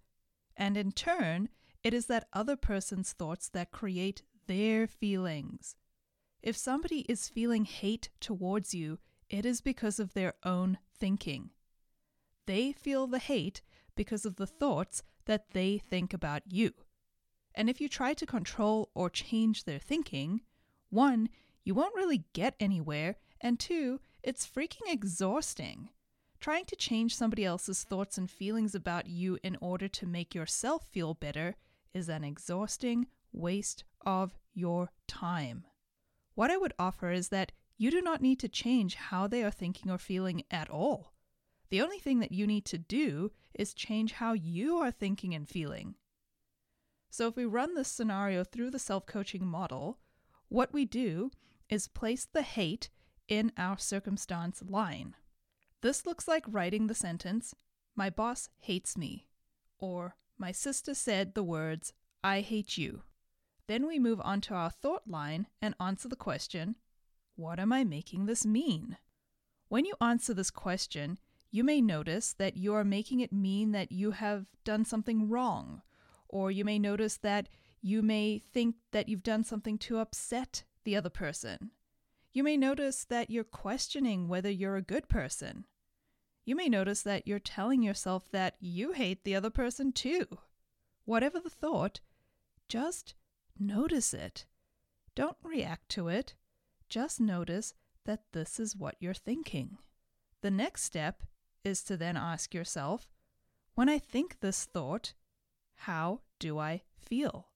And 0.56 0.76
in 0.76 0.92
turn, 0.92 1.48
it 1.82 1.92
is 1.92 2.06
that 2.06 2.28
other 2.32 2.56
person's 2.56 3.12
thoughts 3.12 3.48
that 3.50 3.72
create 3.72 4.22
their 4.46 4.86
feelings. 4.86 5.76
If 6.42 6.56
somebody 6.56 7.00
is 7.08 7.28
feeling 7.28 7.64
hate 7.64 8.10
towards 8.20 8.74
you, 8.74 8.98
it 9.32 9.46
is 9.46 9.60
because 9.60 9.98
of 9.98 10.12
their 10.12 10.34
own 10.44 10.78
thinking. 10.96 11.50
They 12.46 12.72
feel 12.72 13.06
the 13.06 13.18
hate 13.18 13.62
because 13.96 14.24
of 14.24 14.36
the 14.36 14.46
thoughts 14.46 15.02
that 15.24 15.50
they 15.52 15.78
think 15.78 16.12
about 16.12 16.42
you. 16.46 16.72
And 17.54 17.68
if 17.68 17.80
you 17.80 17.88
try 17.88 18.14
to 18.14 18.26
control 18.26 18.90
or 18.94 19.10
change 19.10 19.64
their 19.64 19.78
thinking, 19.78 20.42
one, 20.90 21.28
you 21.64 21.74
won't 21.74 21.94
really 21.94 22.24
get 22.32 22.54
anywhere, 22.60 23.16
and 23.40 23.58
two, 23.58 24.00
it's 24.22 24.46
freaking 24.46 24.88
exhausting. 24.88 25.88
Trying 26.40 26.64
to 26.66 26.76
change 26.76 27.16
somebody 27.16 27.44
else's 27.44 27.84
thoughts 27.84 28.18
and 28.18 28.30
feelings 28.30 28.74
about 28.74 29.06
you 29.06 29.38
in 29.42 29.56
order 29.60 29.88
to 29.88 30.06
make 30.06 30.34
yourself 30.34 30.86
feel 30.90 31.14
better 31.14 31.54
is 31.94 32.08
an 32.08 32.24
exhausting 32.24 33.06
waste 33.32 33.84
of 34.04 34.34
your 34.52 34.90
time. 35.06 35.64
What 36.34 36.50
I 36.50 36.56
would 36.56 36.72
offer 36.78 37.10
is 37.12 37.28
that 37.28 37.52
you 37.82 37.90
do 37.90 38.00
not 38.00 38.22
need 38.22 38.38
to 38.38 38.48
change 38.48 38.94
how 38.94 39.26
they 39.26 39.42
are 39.42 39.50
thinking 39.50 39.90
or 39.90 39.98
feeling 39.98 40.44
at 40.52 40.70
all. 40.70 41.14
The 41.68 41.82
only 41.82 41.98
thing 41.98 42.20
that 42.20 42.30
you 42.30 42.46
need 42.46 42.64
to 42.66 42.78
do 42.78 43.32
is 43.54 43.74
change 43.74 44.12
how 44.12 44.34
you 44.34 44.76
are 44.76 44.92
thinking 44.92 45.34
and 45.34 45.48
feeling. 45.48 45.96
So, 47.10 47.26
if 47.26 47.34
we 47.34 47.44
run 47.44 47.74
this 47.74 47.88
scenario 47.88 48.44
through 48.44 48.70
the 48.70 48.78
self 48.78 49.04
coaching 49.04 49.48
model, 49.48 49.98
what 50.48 50.72
we 50.72 50.84
do 50.84 51.32
is 51.68 51.88
place 51.88 52.24
the 52.24 52.42
hate 52.42 52.88
in 53.26 53.50
our 53.56 53.78
circumstance 53.78 54.62
line. 54.64 55.16
This 55.80 56.06
looks 56.06 56.28
like 56.28 56.44
writing 56.46 56.86
the 56.86 56.94
sentence, 56.94 57.52
My 57.96 58.10
boss 58.10 58.48
hates 58.60 58.96
me, 58.96 59.26
or 59.80 60.14
My 60.38 60.52
sister 60.52 60.94
said 60.94 61.34
the 61.34 61.42
words, 61.42 61.92
I 62.22 62.42
hate 62.42 62.78
you. 62.78 63.02
Then 63.66 63.88
we 63.88 63.98
move 63.98 64.20
on 64.22 64.40
to 64.42 64.54
our 64.54 64.70
thought 64.70 65.08
line 65.08 65.48
and 65.60 65.74
answer 65.80 66.08
the 66.08 66.14
question, 66.14 66.76
What 67.36 67.58
am 67.58 67.72
I 67.72 67.84
making 67.84 68.26
this 68.26 68.44
mean? 68.44 68.96
When 69.68 69.84
you 69.84 69.94
answer 70.00 70.34
this 70.34 70.50
question, 70.50 71.18
you 71.50 71.64
may 71.64 71.80
notice 71.80 72.32
that 72.34 72.56
you 72.56 72.74
are 72.74 72.84
making 72.84 73.20
it 73.20 73.32
mean 73.32 73.72
that 73.72 73.92
you 73.92 74.12
have 74.12 74.46
done 74.64 74.84
something 74.84 75.28
wrong, 75.28 75.82
or 76.28 76.50
you 76.50 76.64
may 76.64 76.78
notice 76.78 77.16
that 77.18 77.48
you 77.80 78.02
may 78.02 78.38
think 78.38 78.76
that 78.92 79.08
you've 79.08 79.22
done 79.22 79.44
something 79.44 79.76
to 79.78 79.98
upset 79.98 80.64
the 80.84 80.96
other 80.96 81.10
person. 81.10 81.70
You 82.32 82.42
may 82.42 82.56
notice 82.56 83.04
that 83.04 83.30
you're 83.30 83.44
questioning 83.44 84.28
whether 84.28 84.50
you're 84.50 84.76
a 84.76 84.82
good 84.82 85.08
person. 85.08 85.64
You 86.44 86.56
may 86.56 86.68
notice 86.68 87.02
that 87.02 87.26
you're 87.26 87.38
telling 87.38 87.82
yourself 87.82 88.30
that 88.30 88.56
you 88.60 88.92
hate 88.92 89.24
the 89.24 89.34
other 89.34 89.50
person 89.50 89.92
too. 89.92 90.26
Whatever 91.04 91.40
the 91.40 91.50
thought, 91.50 92.00
just 92.68 93.14
notice 93.58 94.14
it. 94.14 94.46
Don't 95.14 95.36
react 95.42 95.88
to 95.90 96.08
it. 96.08 96.34
Just 96.92 97.22
notice 97.22 97.72
that 98.04 98.20
this 98.34 98.60
is 98.60 98.76
what 98.76 98.96
you're 99.00 99.14
thinking. 99.14 99.78
The 100.42 100.50
next 100.50 100.82
step 100.82 101.22
is 101.64 101.82
to 101.84 101.96
then 101.96 102.18
ask 102.18 102.52
yourself 102.52 103.08
when 103.74 103.88
I 103.88 103.98
think 103.98 104.40
this 104.40 104.66
thought, 104.66 105.14
how 105.74 106.20
do 106.38 106.58
I 106.58 106.82
feel? 107.00 107.48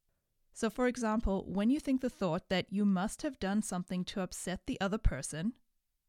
So, 0.55 0.71
for 0.71 0.88
example, 0.88 1.45
when 1.47 1.69
you 1.69 1.78
think 1.81 2.00
the 2.00 2.09
thought 2.09 2.49
that 2.49 2.73
you 2.73 2.87
must 2.87 3.21
have 3.21 3.38
done 3.38 3.61
something 3.61 4.05
to 4.05 4.23
upset 4.23 4.61
the 4.64 4.81
other 4.81 4.97
person, 4.97 5.52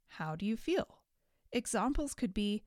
how 0.08 0.38
do 0.38 0.46
you 0.46 0.56
feel? 0.56 1.00
Examples 1.52 2.14
could 2.14 2.34
be 2.34 2.64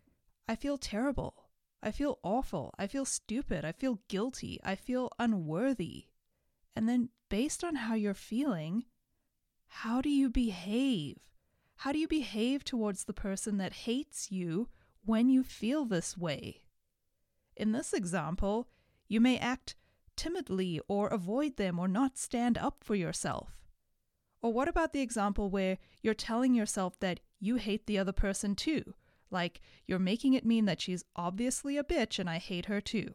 I 0.47 0.57
feel 0.57 0.77
terrible. 0.77 1.49
I 1.83 1.91
feel 1.91 2.19
awful. 2.23 2.75
I 2.79 2.87
feel 2.87 3.07
stupid. 3.07 3.65
I 3.65 3.73
feel 3.73 4.01
guilty. 4.09 4.61
I 4.63 4.75
feel 4.75 5.11
unworthy. 5.19 6.09
And 6.77 6.87
then, 6.87 7.09
based 7.31 7.65
on 7.65 7.77
how 7.77 7.95
you're 7.95 8.13
feeling, 8.13 8.85
how 9.71 10.01
do 10.01 10.09
you 10.09 10.29
behave? 10.29 11.17
How 11.77 11.93
do 11.93 11.99
you 11.99 12.07
behave 12.07 12.63
towards 12.63 13.05
the 13.05 13.15
person 13.15 13.57
that 13.57 13.73
hates 13.73 14.31
you 14.31 14.69
when 15.05 15.29
you 15.29 15.43
feel 15.43 15.85
this 15.85 16.17
way. 16.17 16.63
In 17.57 17.73
this 17.73 17.93
example, 17.93 18.69
you 19.09 19.21
may 19.21 19.39
act 19.39 19.75
timidly 20.17 20.81
or 20.89 21.09
avoid 21.09 21.57
them 21.57 21.79
or 21.79 21.89
not 21.89 22.19
stand 22.19 22.59
up 22.59 22.85
for 22.85 22.95
yourself. 22.95 23.53
Or 24.43 24.53
what 24.53 24.69
about 24.69 24.93
the 24.93 25.01
example 25.01 25.51
where 25.51 25.79
you're 26.03 26.15
telling 26.15 26.55
yourself 26.55 26.99
that 27.01 27.21
you 27.39 27.57
hate 27.57 27.87
the 27.87 27.99
other 27.99 28.13
person 28.13 28.55
too? 28.55 28.95
Like 29.31 29.61
you're 29.87 29.99
making 29.99 30.35
it 30.35 30.47
mean 30.47 30.65
that 30.65 30.81
she's 30.81 31.05
obviously 31.17 31.77
a 31.77 31.85
bitch 31.85 32.19
and 32.19 32.29
I 32.29 32.39
hate 32.39 32.67
her 32.67 32.81
too. 32.81 33.15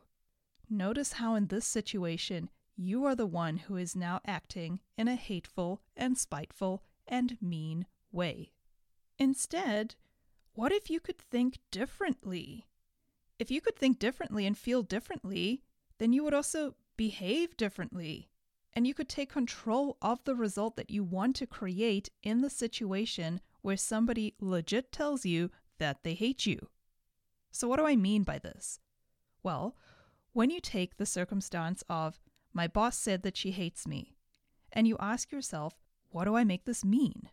Notice 0.69 1.13
how 1.13 1.35
in 1.35 1.47
this 1.47 1.65
situation, 1.65 2.49
you 2.75 3.05
are 3.05 3.15
the 3.15 3.25
one 3.25 3.57
who 3.57 3.75
is 3.75 3.95
now 3.95 4.19
acting 4.25 4.79
in 4.97 5.07
a 5.07 5.15
hateful 5.15 5.81
and 5.95 6.17
spiteful 6.17 6.83
and 7.07 7.37
mean 7.41 7.85
way. 8.11 8.51
Instead, 9.17 9.95
what 10.53 10.71
if 10.71 10.89
you 10.89 10.99
could 10.99 11.17
think 11.17 11.59
differently? 11.71 12.67
If 13.39 13.51
you 13.51 13.61
could 13.61 13.75
think 13.75 13.99
differently 13.99 14.45
and 14.45 14.57
feel 14.57 14.83
differently, 14.83 15.61
then 15.99 16.13
you 16.13 16.23
would 16.23 16.33
also 16.33 16.75
behave 16.97 17.57
differently. 17.57 18.29
And 18.73 18.85
you 18.85 18.93
could 18.93 19.09
take 19.09 19.29
control 19.29 19.97
of 20.01 20.23
the 20.23 20.35
result 20.35 20.75
that 20.75 20.89
you 20.89 21.03
want 21.03 21.35
to 21.37 21.47
create 21.47 22.09
in 22.23 22.41
the 22.41 22.49
situation 22.49 23.39
where 23.61 23.77
somebody 23.77 24.35
legit 24.39 24.91
tells 24.91 25.25
you 25.25 25.49
that 25.77 26.03
they 26.03 26.13
hate 26.13 26.45
you. 26.45 26.67
So, 27.51 27.69
what 27.69 27.77
do 27.77 27.85
I 27.85 27.95
mean 27.95 28.23
by 28.23 28.37
this? 28.37 28.79
Well, 29.43 29.77
when 30.33 30.49
you 30.49 30.59
take 30.59 30.97
the 30.97 31.05
circumstance 31.05 31.83
of, 31.89 32.19
my 32.55 32.67
boss 32.67 32.97
said 32.97 33.21
that 33.23 33.37
she 33.37 33.51
hates 33.51 33.85
me, 33.85 34.15
and 34.71 34.87
you 34.87 34.95
ask 34.99 35.31
yourself, 35.31 35.75
what 36.09 36.25
do 36.25 36.35
I 36.35 36.45
make 36.45 36.63
this 36.63 36.85
mean? 36.85 37.29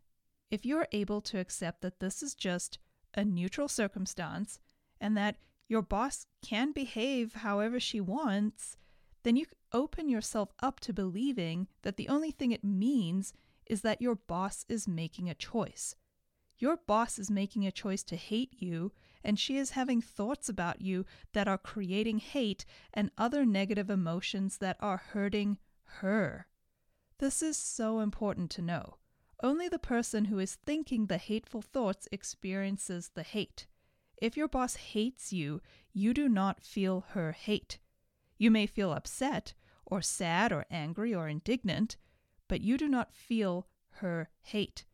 If 0.51 0.67
you 0.67 0.77
are 0.77 0.89
able 0.93 1.21
to 1.23 1.39
accept 1.39 1.81
that 1.83 2.01
this 2.01 2.23
is 2.23 2.35
just 2.35 2.79
a 3.15 3.25
neutral 3.25 3.69
circumstance 3.69 4.59
and 5.01 5.17
that 5.17 5.37
your 5.69 5.81
boss 5.81 6.27
can 6.45 6.73
behave 6.73 7.35
however 7.37 7.79
she 7.79 8.01
wants, 8.01 8.77
then 9.23 9.37
you 9.37 9.47
open 9.73 10.09
yourself 10.09 10.53
up 10.61 10.81
to 10.81 10.93
believing 10.93 11.69
that 11.83 11.97
the 11.97 12.09
only 12.09 12.33
thing 12.33 12.51
it 12.51 12.65
means 12.65 13.33
is 13.67 13.83
that 13.83 14.03
your 14.03 14.17
boss 14.17 14.67
is 14.69 14.89
making 14.89 15.31
a 15.31 15.35
choice. 15.35 15.95
Your 16.59 16.77
boss 16.77 17.19
is 17.19 17.31
making 17.31 17.65
a 17.67 17.73
choice 17.73 18.03
to 18.05 18.17
hate 18.17 18.55
you, 18.59 18.93
and 19.25 19.39
she 19.39 19.57
is 19.57 19.71
having 19.71 20.01
thoughts 20.01 20.49
about 20.49 20.81
you 20.81 21.05
that 21.33 21.49
are 21.49 21.59
creating 21.59 22.19
hate 22.19 22.65
and 22.93 23.11
other 23.17 23.45
negative 23.45 23.91
emotions 23.91 24.59
that 24.59 24.77
are 24.81 25.03
hurting 25.13 25.59
her. 26.01 26.47
This 27.19 27.43
is 27.43 27.57
so 27.57 28.01
important 28.01 28.51
to 28.53 28.63
know. 28.63 28.97
Only 29.43 29.69
the 29.69 29.79
person 29.79 30.27
who 30.27 30.39
is 30.39 30.55
thinking 30.55 31.07
the 31.07 31.19
hateful 31.19 31.63
thoughts 31.63 32.09
experiences 32.13 33.11
the 33.15 33.23
hate. 33.23 33.67
If 34.17 34.37
your 34.37 34.49
boss 34.49 34.77
hates 34.77 35.33
you, 35.33 35.61
you 35.93 36.15
do 36.15 36.29
not 36.29 36.63
feel 36.63 37.05
her 37.11 37.33
hate. 37.33 37.81
You 38.39 38.51
may 38.51 38.67
feel 38.67 38.93
upset, 38.93 39.55
or 39.85 40.01
sad, 40.01 40.53
or 40.53 40.67
angry, 40.71 41.15
or 41.15 41.29
indignant, 41.29 41.97
but 42.49 42.61
you 42.61 42.79
do 42.79 42.89
not 42.89 43.13
feel 43.13 43.67
her 43.97 44.31
hate. 44.41 44.85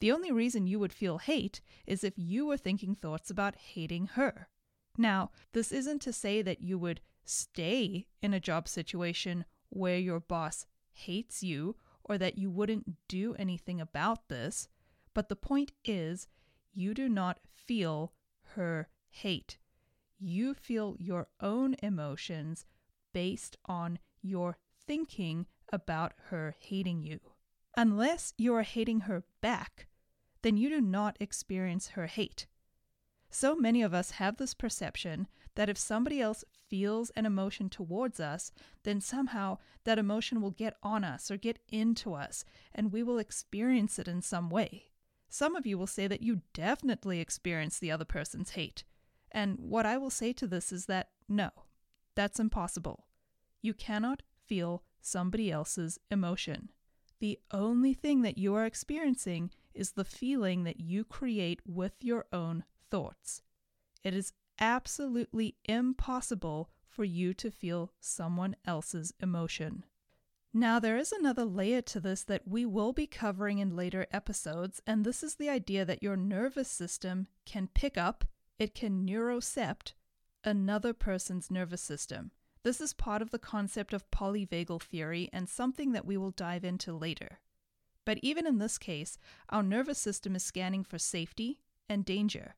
The 0.00 0.12
only 0.12 0.30
reason 0.30 0.66
you 0.66 0.78
would 0.78 0.92
feel 0.92 1.18
hate 1.18 1.60
is 1.86 2.04
if 2.04 2.14
you 2.16 2.46
were 2.46 2.56
thinking 2.56 2.94
thoughts 2.94 3.30
about 3.30 3.56
hating 3.56 4.06
her. 4.08 4.48
Now, 4.98 5.30
this 5.52 5.72
isn't 5.72 6.00
to 6.02 6.12
say 6.12 6.42
that 6.42 6.60
you 6.60 6.78
would 6.78 7.00
stay 7.24 8.06
in 8.22 8.34
a 8.34 8.40
job 8.40 8.68
situation 8.68 9.44
where 9.68 9.98
your 9.98 10.20
boss 10.20 10.66
hates 10.92 11.42
you 11.42 11.76
or 12.04 12.18
that 12.18 12.38
you 12.38 12.50
wouldn't 12.50 12.96
do 13.08 13.34
anything 13.38 13.80
about 13.80 14.28
this, 14.28 14.68
but 15.12 15.28
the 15.28 15.36
point 15.36 15.72
is, 15.84 16.28
you 16.72 16.94
do 16.94 17.08
not 17.08 17.40
feel 17.52 18.12
her 18.54 18.88
hate. 19.08 19.58
You 20.18 20.54
feel 20.54 20.94
your 20.98 21.28
own 21.40 21.74
emotions 21.82 22.64
based 23.12 23.56
on 23.66 23.98
your 24.22 24.56
thinking 24.86 25.46
about 25.72 26.12
her 26.28 26.54
hating 26.60 27.02
you. 27.02 27.18
Unless 27.76 28.32
you 28.38 28.54
are 28.54 28.62
hating 28.62 29.00
her 29.00 29.24
back, 29.40 29.86
then 30.42 30.56
you 30.56 30.68
do 30.68 30.80
not 30.80 31.16
experience 31.20 31.88
her 31.88 32.06
hate. 32.06 32.46
So 33.28 33.54
many 33.54 33.82
of 33.82 33.92
us 33.92 34.12
have 34.12 34.36
this 34.36 34.54
perception 34.54 35.28
that 35.56 35.68
if 35.68 35.76
somebody 35.76 36.20
else 36.20 36.44
feels 36.68 37.10
an 37.10 37.26
emotion 37.26 37.68
towards 37.68 38.20
us, 38.20 38.50
then 38.84 39.00
somehow 39.00 39.58
that 39.84 39.98
emotion 39.98 40.40
will 40.40 40.52
get 40.52 40.74
on 40.82 41.04
us 41.04 41.30
or 41.30 41.36
get 41.36 41.58
into 41.68 42.14
us, 42.14 42.44
and 42.74 42.92
we 42.92 43.02
will 43.02 43.18
experience 43.18 43.98
it 43.98 44.08
in 44.08 44.22
some 44.22 44.48
way. 44.48 44.84
Some 45.28 45.56
of 45.56 45.66
you 45.66 45.76
will 45.76 45.86
say 45.86 46.06
that 46.06 46.22
you 46.22 46.42
definitely 46.54 47.20
experience 47.20 47.78
the 47.78 47.90
other 47.90 48.04
person's 48.04 48.50
hate. 48.50 48.84
And 49.32 49.58
what 49.58 49.84
I 49.84 49.98
will 49.98 50.10
say 50.10 50.32
to 50.34 50.46
this 50.46 50.72
is 50.72 50.86
that 50.86 51.08
no, 51.28 51.50
that's 52.14 52.40
impossible. 52.40 53.06
You 53.60 53.74
cannot 53.74 54.22
feel 54.46 54.82
somebody 55.02 55.50
else's 55.50 55.98
emotion. 56.10 56.70
The 57.20 57.38
only 57.50 57.94
thing 57.94 58.22
that 58.22 58.38
you 58.38 58.54
are 58.54 58.66
experiencing 58.66 59.50
is 59.74 59.92
the 59.92 60.04
feeling 60.04 60.64
that 60.64 60.80
you 60.80 61.04
create 61.04 61.60
with 61.66 61.92
your 62.00 62.26
own 62.32 62.64
thoughts. 62.90 63.42
It 64.02 64.14
is 64.14 64.32
absolutely 64.58 65.56
impossible 65.64 66.70
for 66.88 67.04
you 67.04 67.34
to 67.34 67.50
feel 67.50 67.92
someone 68.00 68.56
else's 68.64 69.12
emotion. 69.20 69.84
Now, 70.52 70.78
there 70.78 70.96
is 70.96 71.12
another 71.12 71.44
layer 71.44 71.82
to 71.82 72.00
this 72.00 72.22
that 72.24 72.48
we 72.48 72.64
will 72.64 72.94
be 72.94 73.06
covering 73.06 73.58
in 73.58 73.76
later 73.76 74.06
episodes, 74.10 74.80
and 74.86 75.04
this 75.04 75.22
is 75.22 75.34
the 75.34 75.50
idea 75.50 75.84
that 75.84 76.02
your 76.02 76.16
nervous 76.16 76.70
system 76.70 77.26
can 77.44 77.68
pick 77.68 77.98
up, 77.98 78.24
it 78.58 78.74
can 78.74 79.06
neurocept 79.06 79.92
another 80.44 80.94
person's 80.94 81.50
nervous 81.50 81.82
system. 81.82 82.30
This 82.66 82.80
is 82.80 82.92
part 82.92 83.22
of 83.22 83.30
the 83.30 83.38
concept 83.38 83.92
of 83.92 84.10
polyvagal 84.10 84.82
theory 84.82 85.30
and 85.32 85.48
something 85.48 85.92
that 85.92 86.04
we 86.04 86.16
will 86.16 86.32
dive 86.32 86.64
into 86.64 86.92
later. 86.92 87.38
But 88.04 88.18
even 88.22 88.44
in 88.44 88.58
this 88.58 88.76
case, 88.76 89.18
our 89.50 89.62
nervous 89.62 90.00
system 90.00 90.34
is 90.34 90.42
scanning 90.42 90.82
for 90.82 90.98
safety 90.98 91.60
and 91.88 92.04
danger. 92.04 92.56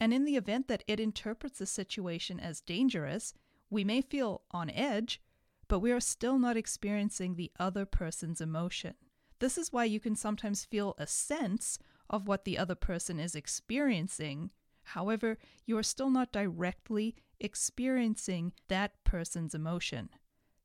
And 0.00 0.12
in 0.12 0.24
the 0.24 0.34
event 0.34 0.66
that 0.66 0.82
it 0.88 0.98
interprets 0.98 1.60
the 1.60 1.66
situation 1.66 2.40
as 2.40 2.62
dangerous, 2.62 3.32
we 3.70 3.84
may 3.84 4.00
feel 4.00 4.42
on 4.50 4.70
edge 4.70 5.22
but 5.68 5.78
we 5.78 5.92
are 5.92 6.00
still 6.00 6.36
not 6.36 6.56
experiencing 6.56 7.36
the 7.36 7.52
other 7.56 7.86
person's 7.86 8.40
emotion. 8.40 8.94
This 9.38 9.56
is 9.56 9.72
why 9.72 9.84
you 9.84 10.00
can 10.00 10.16
sometimes 10.16 10.64
feel 10.64 10.96
a 10.98 11.06
sense 11.06 11.78
of 12.10 12.26
what 12.26 12.44
the 12.44 12.58
other 12.58 12.74
person 12.74 13.20
is 13.20 13.36
experiencing. 13.36 14.50
However, 14.84 15.38
you 15.66 15.76
are 15.78 15.82
still 15.82 16.10
not 16.10 16.32
directly 16.32 17.16
experiencing 17.40 18.52
that 18.68 19.02
person's 19.04 19.54
emotion. 19.54 20.10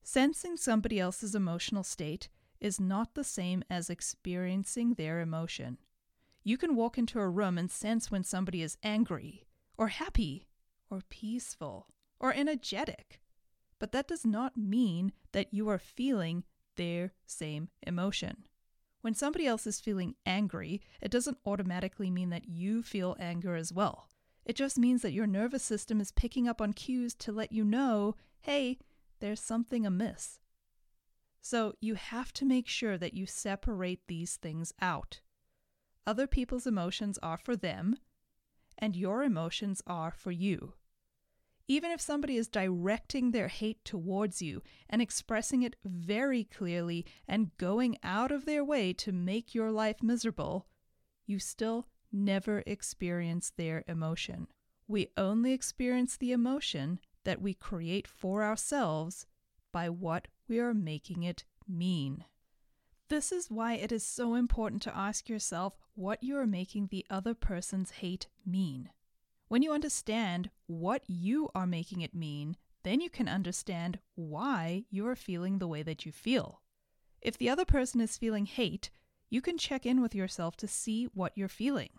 Sensing 0.03 0.57
somebody 0.57 0.99
else's 0.99 1.35
emotional 1.35 1.83
state 1.83 2.29
is 2.59 2.79
not 2.79 3.15
the 3.15 3.23
same 3.23 3.63
as 3.69 3.89
experiencing 3.89 4.93
their 4.93 5.19
emotion. 5.19 5.77
You 6.43 6.57
can 6.57 6.75
walk 6.75 6.97
into 6.97 7.19
a 7.19 7.29
room 7.29 7.57
and 7.57 7.69
sense 7.69 8.11
when 8.11 8.23
somebody 8.23 8.61
is 8.61 8.77
angry, 8.83 9.45
or 9.77 9.87
happy, 9.87 10.47
or 10.89 11.01
peaceful, 11.09 11.87
or 12.19 12.33
energetic 12.33 13.19
but 13.79 13.93
that 13.93 14.07
does 14.07 14.25
not 14.25 14.57
mean 14.57 15.13
that 15.31 15.53
you 15.53 15.69
are 15.69 15.79
feeling 15.79 16.43
their 16.75 17.13
same 17.25 17.69
emotion. 17.87 18.45
When 19.01 19.13
somebody 19.13 19.47
else 19.47 19.65
is 19.65 19.79
feeling 19.79 20.15
angry, 20.25 20.81
it 21.01 21.11
doesn't 21.11 21.37
automatically 21.45 22.09
mean 22.11 22.29
that 22.31 22.49
you 22.49 22.83
feel 22.83 23.15
anger 23.19 23.55
as 23.55 23.71
well. 23.71 24.09
It 24.45 24.55
just 24.55 24.77
means 24.77 25.01
that 25.03 25.13
your 25.13 25.27
nervous 25.27 25.63
system 25.63 26.01
is 26.01 26.11
picking 26.11 26.47
up 26.47 26.59
on 26.61 26.73
cues 26.73 27.13
to 27.15 27.31
let 27.31 27.51
you 27.51 27.63
know 27.63 28.15
hey, 28.41 28.79
there's 29.19 29.41
something 29.41 29.85
amiss. 29.85 30.39
So 31.41 31.73
you 31.81 31.95
have 31.95 32.31
to 32.33 32.45
make 32.45 32.67
sure 32.67 32.97
that 32.97 33.13
you 33.13 33.25
separate 33.25 34.07
these 34.07 34.37
things 34.37 34.73
out. 34.81 35.19
Other 36.07 36.25
people's 36.25 36.65
emotions 36.65 37.19
are 37.21 37.37
for 37.37 37.55
them, 37.55 37.97
and 38.77 38.95
your 38.95 39.23
emotions 39.23 39.81
are 39.85 40.11
for 40.11 40.31
you. 40.31 40.73
Even 41.71 41.91
if 41.91 42.01
somebody 42.01 42.35
is 42.35 42.47
directing 42.47 43.29
their 43.29 43.47
hate 43.47 43.85
towards 43.85 44.41
you 44.41 44.63
and 44.89 45.03
expressing 45.03 45.61
it 45.61 45.75
very 45.85 46.43
clearly 46.43 47.05
and 47.27 47.55
going 47.57 47.95
out 48.01 48.31
of 48.31 48.45
their 48.45 48.63
way 48.63 48.91
to 48.93 49.11
make 49.11 49.53
your 49.53 49.71
life 49.71 50.01
miserable, 50.01 50.65
you 51.27 51.37
still 51.37 51.85
never 52.11 52.63
experience 52.65 53.51
their 53.55 53.83
emotion. 53.87 54.47
We 54.87 55.11
only 55.15 55.53
experience 55.53 56.17
the 56.17 56.31
emotion 56.31 56.99
that 57.23 57.39
we 57.39 57.53
create 57.53 58.07
for 58.07 58.43
ourselves 58.43 59.27
by 59.71 59.89
what 59.89 60.27
we 60.47 60.57
are 60.57 60.73
making 60.73 61.21
it 61.21 61.43
mean. 61.67 62.25
This 63.09 63.31
is 63.31 63.51
why 63.51 63.75
it 63.75 63.91
is 63.91 64.03
so 64.03 64.33
important 64.33 64.81
to 64.83 64.97
ask 64.97 65.29
yourself 65.29 65.77
what 65.93 66.23
you 66.23 66.35
are 66.35 66.47
making 66.47 66.87
the 66.87 67.05
other 67.11 67.35
person's 67.35 67.91
hate 67.91 68.27
mean. 68.43 68.89
When 69.49 69.63
you 69.63 69.73
understand 69.73 70.51
what 70.67 71.01
you 71.07 71.49
are 71.55 71.65
making 71.65 72.01
it 72.01 72.13
mean, 72.13 72.55
then 72.83 73.01
you 73.01 73.09
can 73.09 73.27
understand 73.27 73.97
why 74.13 74.85
you 74.91 75.07
are 75.07 75.15
feeling 75.15 75.57
the 75.57 75.67
way 75.67 75.81
that 75.83 76.05
you 76.05 76.11
feel. 76.11 76.61
If 77.19 77.37
the 77.37 77.49
other 77.49 77.65
person 77.65 77.99
is 77.99 78.17
feeling 78.17 78.45
hate, 78.45 78.91
you 79.29 79.41
can 79.41 79.57
check 79.57 79.87
in 79.87 80.01
with 80.01 80.13
yourself 80.13 80.55
to 80.57 80.67
see 80.67 81.05
what 81.15 81.33
you're 81.35 81.47
feeling. 81.47 81.89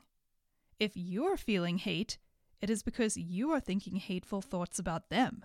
If 0.78 0.92
you're 0.94 1.36
feeling 1.36 1.78
hate, 1.78 2.18
it 2.62 2.70
is 2.70 2.84
because 2.84 3.16
you 3.16 3.50
are 3.50 3.60
thinking 3.60 3.96
hateful 3.96 4.40
thoughts 4.40 4.78
about 4.78 5.10
them. 5.10 5.44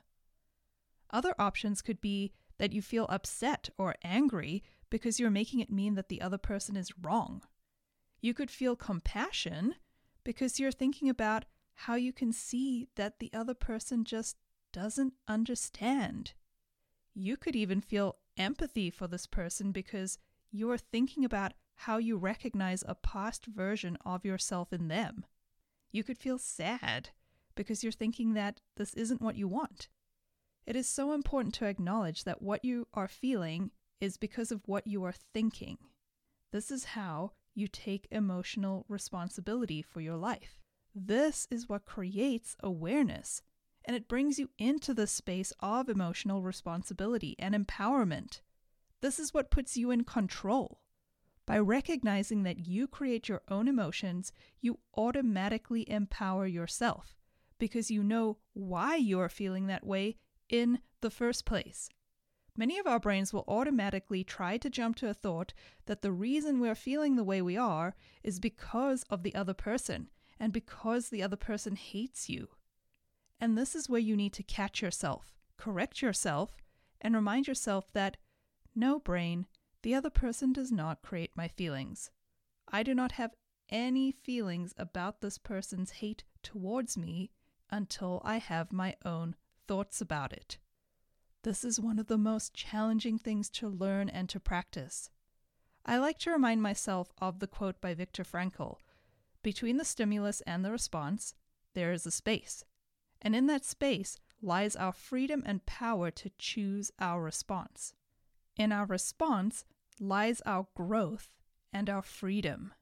Other 1.10 1.34
options 1.40 1.82
could 1.82 2.02
be 2.02 2.32
that 2.60 2.72
you 2.72 2.84
feel 2.84 3.08
upset 3.10 3.70
or 3.80 3.96
angry 4.04 4.64
because 4.92 5.20
you're 5.20 5.32
making 5.32 5.60
it 5.60 5.72
mean 5.72 5.96
that 5.96 6.10
the 6.10 6.22
other 6.22 6.38
person 6.38 6.78
is 6.78 6.94
wrong. 7.02 7.42
You 8.22 8.36
could 8.36 8.52
feel 8.52 8.76
compassion 8.76 9.74
because 10.24 10.60
you're 10.60 10.72
thinking 10.72 11.10
about 11.10 11.46
how 11.76 11.96
you 11.96 12.14
can 12.14 12.32
see 12.32 12.88
that 12.96 13.20
the 13.20 13.32
other 13.34 13.54
person 13.54 14.04
just 14.04 14.38
doesn't 14.72 15.14
understand. 15.28 16.34
You 17.14 17.38
could 17.38 17.56
even 17.56 17.82
feel 17.82 18.18
empathy 18.38 18.90
for 18.90 19.08
this 19.08 19.28
person 19.28 19.72
because 19.72 20.18
you 20.52 20.70
are 20.72 20.78
thinking 20.78 21.24
about 21.24 21.54
how 21.76 21.98
you 21.98 22.18
recognize 22.18 22.84
a 22.88 22.96
past 22.96 23.46
version 23.46 23.98
of 24.06 24.26
yourself 24.26 24.72
in 24.72 24.88
them. 24.88 25.26
You 25.92 26.04
could 26.04 26.18
feel 26.18 26.38
sad 26.38 27.10
because 27.56 27.84
you're 27.84 27.92
thinking 27.92 28.34
that 28.34 28.60
this 28.76 28.94
isn't 28.94 29.22
what 29.22 29.38
you 29.38 29.48
want. 29.48 29.90
It 30.66 30.76
is 30.76 30.90
so 30.90 31.14
important 31.14 31.54
to 31.56 31.66
acknowledge 31.66 32.24
that 32.24 32.42
what 32.42 32.66
you 32.66 32.88
are 32.94 33.08
feeling 33.08 33.72
is 34.02 34.18
because 34.18 34.52
of 34.52 34.62
what 34.66 34.88
you 34.88 35.04
are 35.04 35.14
thinking. 35.34 35.78
This 36.52 36.72
is 36.72 36.86
how 36.86 37.32
you 37.54 37.68
take 37.68 38.08
emotional 38.12 38.86
responsibility 38.90 39.82
for 39.82 40.02
your 40.02 40.18
life. 40.18 40.65
This 40.98 41.46
is 41.52 41.68
what 41.68 41.86
creates 41.86 42.56
awareness, 42.64 43.42
and 43.84 43.98
it 43.98 44.08
brings 44.08 44.40
you 44.40 44.50
into 44.58 44.94
the 44.94 45.08
space 45.08 45.52
of 45.60 45.90
emotional 45.90 46.42
responsibility 46.42 47.36
and 47.38 47.54
empowerment. 47.54 48.40
This 49.02 49.20
is 49.20 49.34
what 49.34 49.52
puts 49.52 49.76
you 49.76 49.92
in 49.92 50.06
control. 50.06 50.80
By 51.46 51.60
recognizing 51.60 52.44
that 52.44 52.66
you 52.66 52.88
create 52.88 53.28
your 53.28 53.42
own 53.50 53.68
emotions, 53.68 54.32
you 54.62 54.80
automatically 54.96 55.88
empower 55.92 56.48
yourself 56.48 57.18
because 57.60 57.92
you 57.92 58.02
know 58.02 58.38
why 58.54 58.96
you 58.96 59.20
are 59.20 59.28
feeling 59.28 59.68
that 59.68 59.86
way 59.86 60.16
in 60.48 60.80
the 61.02 61.12
first 61.12 61.44
place. 61.44 61.90
Many 62.56 62.80
of 62.80 62.88
our 62.88 63.02
brains 63.02 63.34
will 63.34 63.44
automatically 63.50 64.24
try 64.24 64.58
to 64.60 64.70
jump 64.70 64.96
to 64.98 65.10
a 65.10 65.14
thought 65.14 65.54
that 65.88 66.02
the 66.02 66.14
reason 66.14 66.62
we're 66.62 66.74
feeling 66.74 67.18
the 67.18 67.24
way 67.26 67.42
we 67.42 67.58
are 67.58 67.98
is 68.24 68.40
because 68.40 69.04
of 69.10 69.24
the 69.24 69.36
other 69.36 69.54
person 69.54 70.08
and 70.40 70.52
because 70.52 71.10
the 71.10 71.24
other 71.24 71.36
person 71.36 71.76
hates 71.76 72.30
you. 72.30 72.50
And 73.40 73.58
this 73.58 73.76
is 73.76 73.90
where 73.90 74.00
you 74.00 74.16
need 74.16 74.34
to 74.34 74.44
catch 74.44 74.82
yourself, 74.82 75.36
correct 75.58 76.02
yourself, 76.02 76.56
and 77.02 77.16
remind 77.16 77.48
yourself 77.48 77.92
that 77.94 78.18
no, 78.76 79.00
brain, 79.00 79.46
the 79.84 79.96
other 79.96 80.10
person 80.10 80.52
does 80.52 80.72
not 80.72 81.02
create 81.02 81.38
my 81.38 81.48
feelings. 81.48 82.12
I 82.68 82.84
do 82.84 82.94
not 82.94 83.14
have 83.14 83.36
any 83.70 84.12
feelings 84.12 84.74
about 84.78 85.22
this 85.22 85.38
person's 85.38 85.92
hate 85.92 86.24
towards 86.44 86.98
me 86.98 87.32
until 87.70 88.22
I 88.24 88.38
have 88.38 88.72
my 88.72 88.96
own 89.04 89.36
thoughts 89.68 90.02
about 90.02 90.34
it. 90.34 90.58
This 91.44 91.64
is 91.64 91.80
one 91.80 92.00
of 92.00 92.08
the 92.08 92.18
most 92.18 92.54
challenging 92.54 93.18
things 93.18 93.50
to 93.52 93.68
learn 93.68 94.10
and 94.10 94.28
to 94.30 94.40
practice. 94.40 95.10
I 95.86 95.98
like 95.98 96.18
to 96.20 96.32
remind 96.32 96.64
myself 96.64 97.12
of 97.20 97.40
the 97.40 97.48
quote 97.48 97.80
by 97.80 97.94
Viktor 97.94 98.24
Frankl 98.24 98.78
between 99.46 99.78
the 99.78 99.86
stimulus 99.86 100.42
and 100.48 100.66
the 100.66 100.72
response, 100.72 101.36
there 101.76 101.94
is 101.94 102.08
a 102.08 102.10
space. 102.10 102.66
And 103.22 103.36
in 103.36 103.46
that 103.46 103.64
space 103.64 104.18
lies 104.42 104.76
our 104.76 104.92
freedom 104.92 105.44
and 105.46 105.64
power 105.68 106.10
to 106.10 106.32
choose 106.40 106.90
our 106.98 107.22
response. 107.22 107.94
In 108.58 108.72
our 108.72 108.88
response 108.88 109.64
lies 110.00 110.42
our 110.48 110.66
growth 110.74 111.30
and 111.72 111.92
our 111.92 112.02
freedom. 112.02 112.74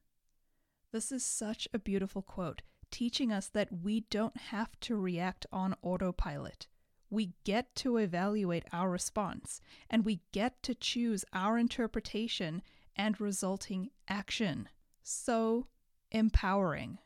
This 0.90 1.12
is 1.12 1.22
such 1.22 1.68
a 1.74 1.78
beautiful 1.78 2.22
quote, 2.22 2.62
teaching 2.90 3.30
us 3.30 3.48
that 3.48 3.82
we 3.82 4.06
don't 4.08 4.38
have 4.38 4.80
to 4.80 4.96
react 4.96 5.44
on 5.52 5.76
autopilot. 5.82 6.66
We 7.10 7.34
get 7.44 7.74
to 7.76 7.98
evaluate 7.98 8.64
our 8.72 8.88
response, 8.88 9.60
and 9.90 10.02
we 10.02 10.22
get 10.32 10.62
to 10.62 10.74
choose 10.74 11.26
our 11.34 11.58
interpretation 11.58 12.62
and 12.96 13.20
resulting 13.20 13.90
action. 14.08 14.70
So 15.02 15.66
empowering. 16.14 16.98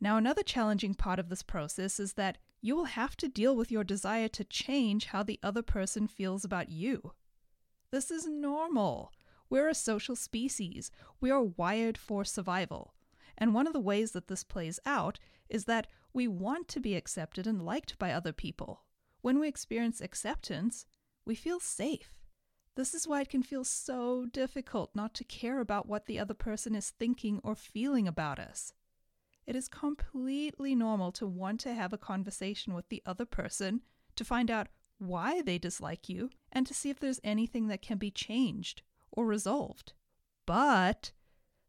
Now, 0.00 0.16
another 0.16 0.42
challenging 0.42 0.94
part 0.94 1.18
of 1.18 1.30
this 1.30 1.42
process 1.42 1.98
is 1.98 2.12
that 2.12 2.38
you 2.60 2.76
will 2.76 2.84
have 2.84 3.16
to 3.16 3.28
deal 3.28 3.56
with 3.56 3.72
your 3.72 3.84
desire 3.84 4.28
to 4.28 4.44
change 4.44 5.06
how 5.06 5.22
the 5.22 5.40
other 5.42 5.62
person 5.62 6.06
feels 6.06 6.44
about 6.44 6.68
you. 6.68 7.12
This 7.90 8.10
is 8.10 8.26
normal. 8.26 9.12
We're 9.48 9.68
a 9.68 9.74
social 9.74 10.14
species. 10.16 10.90
We 11.20 11.30
are 11.30 11.42
wired 11.42 11.96
for 11.96 12.24
survival. 12.24 12.94
And 13.38 13.54
one 13.54 13.66
of 13.66 13.72
the 13.72 13.80
ways 13.80 14.12
that 14.12 14.28
this 14.28 14.44
plays 14.44 14.78
out 14.84 15.18
is 15.48 15.64
that 15.64 15.86
we 16.12 16.28
want 16.28 16.68
to 16.68 16.80
be 16.80 16.94
accepted 16.94 17.46
and 17.46 17.64
liked 17.64 17.98
by 17.98 18.12
other 18.12 18.32
people. 18.32 18.84
When 19.22 19.38
we 19.38 19.48
experience 19.48 20.00
acceptance, 20.00 20.84
we 21.24 21.34
feel 21.34 21.60
safe. 21.60 22.12
This 22.76 22.94
is 22.94 23.06
why 23.06 23.20
it 23.20 23.28
can 23.28 23.42
feel 23.42 23.64
so 23.64 24.26
difficult 24.26 24.90
not 24.94 25.14
to 25.14 25.24
care 25.24 25.60
about 25.60 25.86
what 25.86 26.06
the 26.06 26.18
other 26.18 26.34
person 26.34 26.74
is 26.74 26.90
thinking 26.90 27.40
or 27.44 27.54
feeling 27.54 28.08
about 28.08 28.38
us. 28.38 28.72
It 29.46 29.54
is 29.54 29.68
completely 29.68 30.74
normal 30.74 31.12
to 31.12 31.26
want 31.26 31.60
to 31.60 31.74
have 31.74 31.92
a 31.92 31.98
conversation 31.98 32.74
with 32.74 32.88
the 32.88 33.02
other 33.06 33.26
person 33.26 33.82
to 34.16 34.24
find 34.24 34.50
out 34.50 34.68
why 34.98 35.42
they 35.42 35.58
dislike 35.58 36.08
you 36.08 36.30
and 36.50 36.66
to 36.66 36.74
see 36.74 36.90
if 36.90 36.98
there's 36.98 37.20
anything 37.22 37.68
that 37.68 37.82
can 37.82 37.98
be 37.98 38.10
changed 38.10 38.82
or 39.12 39.26
resolved. 39.26 39.92
But, 40.46 41.12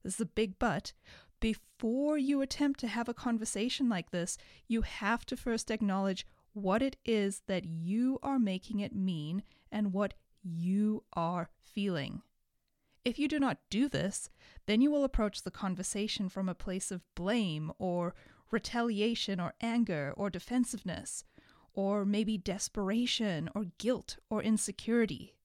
this 0.04 0.16
is 0.16 0.22
a 0.22 0.26
big 0.26 0.58
but, 0.58 0.94
before 1.40 2.18
you 2.18 2.42
attempt 2.42 2.80
to 2.80 2.88
have 2.88 3.10
a 3.10 3.14
conversation 3.14 3.90
like 3.90 4.12
this, 4.12 4.38
you 4.68 4.82
have 4.82 5.26
to 5.28 5.38
first 5.38 5.70
acknowledge 5.70 6.26
what 6.54 6.82
it 6.82 6.96
is 7.06 7.42
that 7.48 7.66
you 7.66 8.18
are 8.24 8.40
making 8.40 8.80
it 8.80 8.96
mean 8.96 9.44
and 9.72 9.92
what 9.92 10.14
you 10.46 11.04
are 11.14 11.50
feeling. 11.60 12.22
If 13.04 13.20
you 13.20 13.28
do 13.28 13.40
not 13.40 13.60
do 13.70 13.90
this, 13.90 14.30
then 14.68 14.82
you 14.82 14.92
will 14.92 15.04
approach 15.04 15.42
the 15.42 15.52
conversation 15.52 16.30
from 16.30 16.48
a 16.48 16.56
place 16.56 16.92
of 16.92 17.04
blame 17.16 17.72
or 17.78 18.16
retaliation 18.52 19.40
or 19.40 19.54
anger 19.60 20.14
or 20.16 20.30
defensiveness, 20.30 21.24
or 21.74 22.06
maybe 22.06 22.38
desperation 22.38 23.50
or 23.54 23.66
guilt 23.78 24.18
or 24.30 24.42
insecurity. 24.42 25.36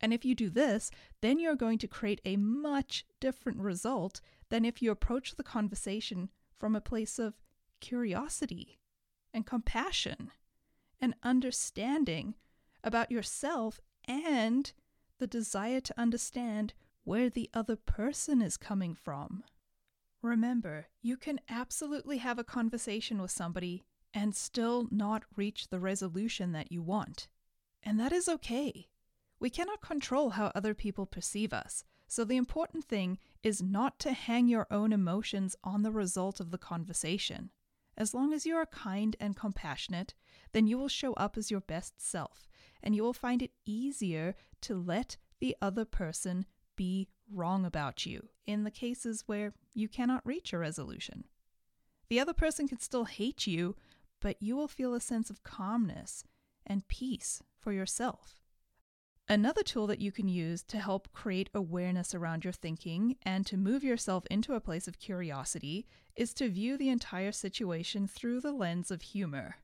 And 0.00 0.12
if 0.12 0.24
you 0.24 0.34
do 0.34 0.50
this, 0.50 0.90
then 1.20 1.38
you're 1.38 1.56
going 1.56 1.78
to 1.78 1.88
create 1.88 2.20
a 2.24 2.36
much 2.36 3.06
different 3.20 3.58
result 3.58 4.20
than 4.50 4.64
if 4.64 4.82
you 4.82 4.90
approach 4.90 5.36
the 5.36 5.42
conversation 5.42 6.30
from 6.58 6.76
a 6.76 6.80
place 6.80 7.18
of 7.18 7.34
curiosity 7.80 8.78
and 9.32 9.46
compassion 9.46 10.30
and 11.00 11.14
understanding 11.22 12.34
about 12.82 13.10
yourself 13.10 13.80
and 14.06 14.72
the 15.18 15.26
desire 15.26 15.80
to 15.80 16.00
understand 16.00 16.74
where 17.04 17.28
the 17.30 17.50
other 17.54 17.76
person 17.76 18.42
is 18.42 18.56
coming 18.56 18.94
from. 18.94 19.44
Remember, 20.22 20.86
you 21.02 21.16
can 21.16 21.38
absolutely 21.48 22.18
have 22.18 22.38
a 22.38 22.44
conversation 22.44 23.20
with 23.20 23.30
somebody 23.30 23.84
and 24.14 24.34
still 24.34 24.88
not 24.90 25.24
reach 25.36 25.68
the 25.68 25.78
resolution 25.78 26.52
that 26.52 26.72
you 26.72 26.82
want. 26.82 27.28
And 27.82 28.00
that 28.00 28.12
is 28.12 28.28
okay. 28.28 28.88
We 29.38 29.50
cannot 29.50 29.82
control 29.82 30.30
how 30.30 30.50
other 30.54 30.72
people 30.72 31.04
perceive 31.04 31.52
us, 31.52 31.84
so 32.06 32.24
the 32.24 32.36
important 32.36 32.84
thing 32.84 33.18
is 33.42 33.62
not 33.62 33.98
to 34.00 34.12
hang 34.12 34.48
your 34.48 34.66
own 34.70 34.92
emotions 34.92 35.56
on 35.62 35.82
the 35.82 35.90
result 35.90 36.40
of 36.40 36.50
the 36.50 36.58
conversation. 36.58 37.50
As 37.96 38.14
long 38.14 38.32
as 38.32 38.46
you 38.46 38.56
are 38.56 38.66
kind 38.66 39.16
and 39.20 39.36
compassionate, 39.36 40.14
then 40.52 40.66
you 40.66 40.78
will 40.78 40.88
show 40.88 41.12
up 41.14 41.36
as 41.36 41.50
your 41.50 41.60
best 41.60 42.00
self, 42.00 42.48
and 42.84 42.94
you 42.94 43.02
will 43.02 43.14
find 43.14 43.42
it 43.42 43.50
easier 43.64 44.36
to 44.60 44.76
let 44.76 45.16
the 45.40 45.56
other 45.60 45.84
person 45.84 46.46
be 46.76 47.08
wrong 47.32 47.64
about 47.64 48.06
you 48.06 48.28
in 48.46 48.62
the 48.62 48.70
cases 48.70 49.24
where 49.26 49.54
you 49.72 49.88
cannot 49.88 50.24
reach 50.24 50.52
a 50.52 50.58
resolution. 50.58 51.24
The 52.08 52.20
other 52.20 52.34
person 52.34 52.68
can 52.68 52.78
still 52.78 53.04
hate 53.06 53.46
you, 53.46 53.74
but 54.20 54.36
you 54.40 54.54
will 54.54 54.68
feel 54.68 54.94
a 54.94 55.00
sense 55.00 55.30
of 55.30 55.42
calmness 55.42 56.24
and 56.66 56.86
peace 56.86 57.42
for 57.58 57.72
yourself. 57.72 58.40
Another 59.26 59.62
tool 59.62 59.86
that 59.86 60.02
you 60.02 60.12
can 60.12 60.28
use 60.28 60.62
to 60.64 60.78
help 60.78 61.10
create 61.12 61.48
awareness 61.54 62.14
around 62.14 62.44
your 62.44 62.52
thinking 62.52 63.16
and 63.22 63.46
to 63.46 63.56
move 63.56 63.82
yourself 63.82 64.26
into 64.30 64.52
a 64.52 64.60
place 64.60 64.86
of 64.86 64.98
curiosity 64.98 65.86
is 66.14 66.34
to 66.34 66.50
view 66.50 66.76
the 66.76 66.90
entire 66.90 67.32
situation 67.32 68.06
through 68.06 68.42
the 68.42 68.52
lens 68.52 68.90
of 68.90 69.00
humor. 69.00 69.56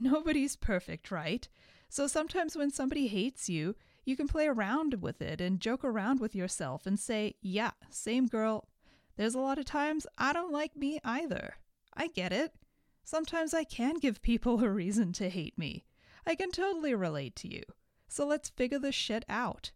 Nobody's 0.00 0.56
perfect, 0.56 1.12
right? 1.12 1.48
So 1.88 2.06
sometimes 2.06 2.56
when 2.56 2.70
somebody 2.70 3.08
hates 3.08 3.48
you, 3.48 3.74
you 4.04 4.16
can 4.16 4.28
play 4.28 4.46
around 4.46 5.02
with 5.02 5.20
it 5.20 5.40
and 5.40 5.60
joke 5.60 5.84
around 5.84 6.20
with 6.20 6.34
yourself 6.34 6.86
and 6.86 6.98
say, 6.98 7.34
yeah, 7.40 7.72
same 7.90 8.26
girl. 8.26 8.68
There's 9.16 9.34
a 9.34 9.40
lot 9.40 9.58
of 9.58 9.64
times 9.64 10.06
I 10.16 10.32
don't 10.32 10.52
like 10.52 10.76
me 10.76 11.00
either. 11.04 11.54
I 11.94 12.08
get 12.08 12.32
it. 12.32 12.54
Sometimes 13.04 13.52
I 13.54 13.64
can 13.64 13.96
give 13.96 14.22
people 14.22 14.62
a 14.62 14.70
reason 14.70 15.12
to 15.14 15.28
hate 15.28 15.58
me. 15.58 15.84
I 16.26 16.34
can 16.34 16.50
totally 16.50 16.94
relate 16.94 17.34
to 17.36 17.52
you. 17.52 17.62
So 18.06 18.26
let's 18.26 18.48
figure 18.50 18.78
this 18.78 18.94
shit 18.94 19.24
out. 19.28 19.72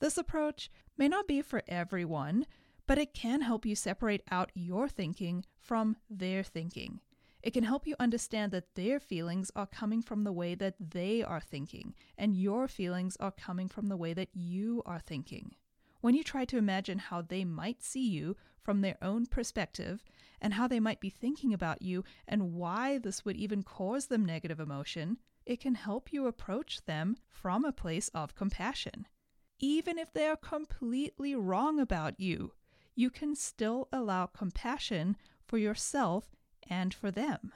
This 0.00 0.18
approach 0.18 0.70
may 0.96 1.08
not 1.08 1.26
be 1.26 1.42
for 1.42 1.62
everyone, 1.68 2.46
but 2.86 2.98
it 2.98 3.14
can 3.14 3.40
help 3.40 3.64
you 3.64 3.74
separate 3.74 4.22
out 4.30 4.50
your 4.54 4.88
thinking 4.88 5.44
from 5.58 5.96
their 6.10 6.42
thinking. 6.42 7.00
It 7.42 7.52
can 7.52 7.64
help 7.64 7.86
you 7.86 7.96
understand 7.98 8.52
that 8.52 8.74
their 8.76 9.00
feelings 9.00 9.50
are 9.56 9.66
coming 9.66 10.00
from 10.00 10.22
the 10.22 10.32
way 10.32 10.54
that 10.54 10.76
they 10.78 11.22
are 11.22 11.40
thinking, 11.40 11.94
and 12.16 12.36
your 12.36 12.68
feelings 12.68 13.16
are 13.18 13.32
coming 13.32 13.68
from 13.68 13.88
the 13.88 13.96
way 13.96 14.14
that 14.14 14.28
you 14.32 14.82
are 14.86 15.00
thinking. 15.00 15.56
When 16.00 16.14
you 16.14 16.22
try 16.22 16.44
to 16.46 16.56
imagine 16.56 16.98
how 16.98 17.22
they 17.22 17.44
might 17.44 17.82
see 17.82 18.08
you 18.08 18.36
from 18.60 18.80
their 18.80 18.96
own 19.02 19.26
perspective, 19.26 20.04
and 20.40 20.54
how 20.54 20.68
they 20.68 20.78
might 20.78 21.00
be 21.00 21.10
thinking 21.10 21.52
about 21.52 21.82
you, 21.82 22.04
and 22.28 22.52
why 22.52 22.98
this 22.98 23.24
would 23.24 23.36
even 23.36 23.64
cause 23.64 24.06
them 24.06 24.24
negative 24.24 24.60
emotion, 24.60 25.18
it 25.44 25.60
can 25.60 25.74
help 25.74 26.12
you 26.12 26.26
approach 26.26 26.84
them 26.84 27.16
from 27.28 27.64
a 27.64 27.72
place 27.72 28.08
of 28.14 28.36
compassion. 28.36 29.06
Even 29.58 29.98
if 29.98 30.12
they 30.12 30.28
are 30.28 30.36
completely 30.36 31.34
wrong 31.34 31.80
about 31.80 32.20
you, 32.20 32.52
you 32.94 33.10
can 33.10 33.34
still 33.34 33.88
allow 33.92 34.26
compassion 34.26 35.16
for 35.44 35.58
yourself 35.58 36.36
and 36.68 36.92
for 36.92 37.10
them. 37.10 37.52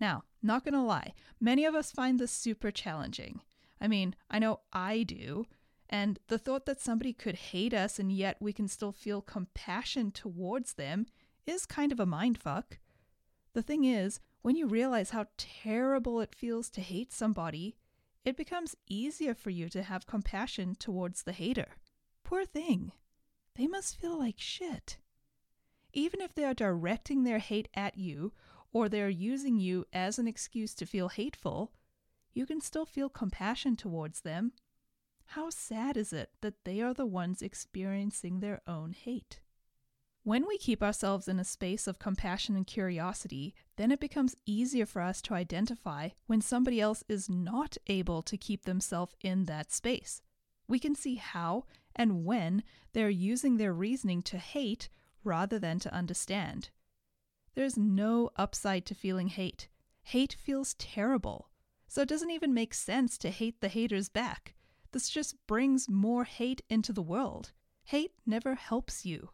Now, 0.00 0.24
not 0.42 0.64
gonna 0.64 0.84
lie, 0.84 1.14
many 1.40 1.64
of 1.64 1.74
us 1.74 1.90
find 1.90 2.18
this 2.18 2.30
super 2.30 2.70
challenging. 2.70 3.40
I 3.80 3.88
mean, 3.88 4.14
I 4.30 4.38
know 4.38 4.60
I 4.72 5.02
do. 5.02 5.46
And 5.88 6.18
the 6.28 6.38
thought 6.38 6.66
that 6.66 6.80
somebody 6.80 7.12
could 7.12 7.36
hate 7.36 7.72
us 7.72 7.98
and 7.98 8.10
yet 8.10 8.36
we 8.40 8.52
can 8.52 8.68
still 8.68 8.92
feel 8.92 9.20
compassion 9.22 10.10
towards 10.10 10.74
them 10.74 11.06
is 11.46 11.64
kind 11.64 11.92
of 11.92 12.00
a 12.00 12.06
mindfuck. 12.06 12.78
The 13.52 13.62
thing 13.62 13.84
is, 13.84 14.20
when 14.42 14.56
you 14.56 14.66
realize 14.66 15.10
how 15.10 15.26
terrible 15.36 16.20
it 16.20 16.34
feels 16.34 16.68
to 16.70 16.80
hate 16.80 17.12
somebody, 17.12 17.76
it 18.24 18.36
becomes 18.36 18.74
easier 18.88 19.34
for 19.34 19.50
you 19.50 19.68
to 19.68 19.82
have 19.82 20.06
compassion 20.06 20.74
towards 20.74 21.22
the 21.22 21.32
hater. 21.32 21.76
Poor 22.24 22.44
thing. 22.44 22.92
They 23.54 23.68
must 23.68 23.96
feel 23.96 24.18
like 24.18 24.38
shit 24.38 24.98
even 25.96 26.20
if 26.20 26.34
they 26.34 26.44
are 26.44 26.54
directing 26.54 27.24
their 27.24 27.38
hate 27.38 27.68
at 27.74 27.96
you 27.96 28.32
or 28.70 28.88
they're 28.88 29.08
using 29.08 29.58
you 29.58 29.86
as 29.94 30.18
an 30.18 30.28
excuse 30.28 30.74
to 30.74 30.84
feel 30.84 31.08
hateful, 31.08 31.72
you 32.34 32.44
can 32.44 32.60
still 32.60 32.84
feel 32.84 33.08
compassion 33.08 33.74
towards 33.74 34.20
them. 34.20 34.52
How 35.30 35.48
sad 35.48 35.96
is 35.96 36.12
it 36.12 36.30
that 36.42 36.64
they 36.64 36.82
are 36.82 36.92
the 36.92 37.06
ones 37.06 37.40
experiencing 37.40 38.40
their 38.40 38.60
own 38.66 38.92
hate? 38.92 39.40
When 40.22 40.46
we 40.46 40.58
keep 40.58 40.82
ourselves 40.82 41.28
in 41.28 41.40
a 41.40 41.44
space 41.44 41.86
of 41.86 41.98
compassion 41.98 42.56
and 42.56 42.66
curiosity, 42.66 43.54
then 43.76 43.90
it 43.90 44.00
becomes 44.00 44.36
easier 44.44 44.84
for 44.84 45.00
us 45.00 45.22
to 45.22 45.34
identify 45.34 46.10
when 46.26 46.42
somebody 46.42 46.78
else 46.78 47.04
is 47.08 47.30
not 47.30 47.78
able 47.86 48.20
to 48.22 48.36
keep 48.36 48.64
themselves 48.66 49.14
in 49.22 49.44
that 49.44 49.72
space. 49.72 50.20
We 50.68 50.78
can 50.78 50.94
see 50.94 51.14
how 51.14 51.64
and 51.94 52.26
when 52.26 52.64
they're 52.92 53.08
using 53.08 53.56
their 53.56 53.72
reasoning 53.72 54.20
to 54.24 54.36
hate 54.36 54.90
rather 55.26 55.58
than 55.58 55.78
to 55.80 55.92
understand. 55.92 56.70
There's 57.54 57.76
no 57.76 58.30
upside 58.36 58.86
to 58.86 58.94
feeling 58.94 59.28
hate. 59.28 59.68
Hate 60.04 60.36
feels 60.38 60.74
terrible. 60.74 61.50
So 61.88 62.02
it 62.02 62.08
doesn't 62.08 62.30
even 62.30 62.54
make 62.54 62.74
sense 62.74 63.18
to 63.18 63.30
hate 63.30 63.60
the 63.60 63.68
haters 63.68 64.08
back. 64.08 64.54
This 64.92 65.08
just 65.08 65.36
brings 65.46 65.88
more 65.88 66.24
hate 66.24 66.62
into 66.70 66.92
the 66.92 67.02
world. 67.02 67.52
Hate 67.84 68.12
never 68.24 68.54
helps 68.54 69.04
you. 69.04 69.30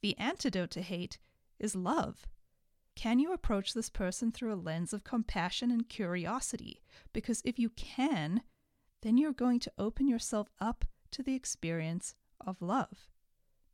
The 0.00 0.16
antidote 0.18 0.70
to 0.72 0.82
hate 0.82 1.18
is 1.58 1.74
love. 1.74 2.26
Can 2.94 3.18
you 3.18 3.32
approach 3.32 3.72
this 3.72 3.88
person 3.88 4.32
through 4.32 4.52
a 4.52 4.56
lens 4.56 4.92
of 4.92 5.04
compassion 5.04 5.70
and 5.70 5.88
curiosity? 5.88 6.82
Because 7.12 7.40
if 7.44 7.58
you 7.58 7.70
can, 7.70 8.42
then 9.02 9.16
you're 9.16 9.32
going 9.32 9.60
to 9.60 9.72
open 9.78 10.08
yourself 10.08 10.48
up 10.60 10.84
to 11.12 11.22
the 11.22 11.34
experience 11.34 12.14
of 12.40 12.60
love. 12.60 13.08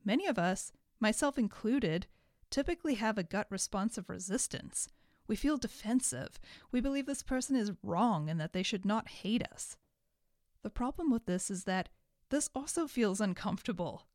Many 0.05 0.27
of 0.27 0.39
us 0.39 0.73
myself 1.01 1.39
included, 1.39 2.07
typically 2.51 2.95
have 2.95 3.19
a 3.19 3.23
gut 3.23 3.47
response 3.51 3.99
of 3.99 4.09
resistance. 4.09 4.89
We 5.27 5.37
feel 5.37 5.59
defensive. 5.59 6.41
We 6.73 6.81
believe 6.81 7.07
this 7.07 7.23
person 7.23 7.55
is 7.57 7.73
wrong 7.83 8.31
and 8.31 8.41
that 8.41 8.53
they 8.53 8.63
should 8.63 8.85
not 8.85 9.09
hate 9.09 9.47
us. 9.53 9.77
The 10.63 10.71
problem 10.71 11.11
with 11.11 11.27
this 11.27 11.51
is 11.51 11.65
that 11.65 11.89
this 12.31 12.49
also 12.55 12.87
feels 12.87 13.21
uncomfortable. 13.21 14.07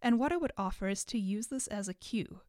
And 0.00 0.18
what 0.18 0.32
I 0.32 0.36
would 0.36 0.52
offer 0.56 0.88
is 0.88 1.04
to 1.06 1.18
use 1.18 1.48
this 1.48 1.66
as 1.66 1.88
a 1.88 1.94
cue. 1.94 2.40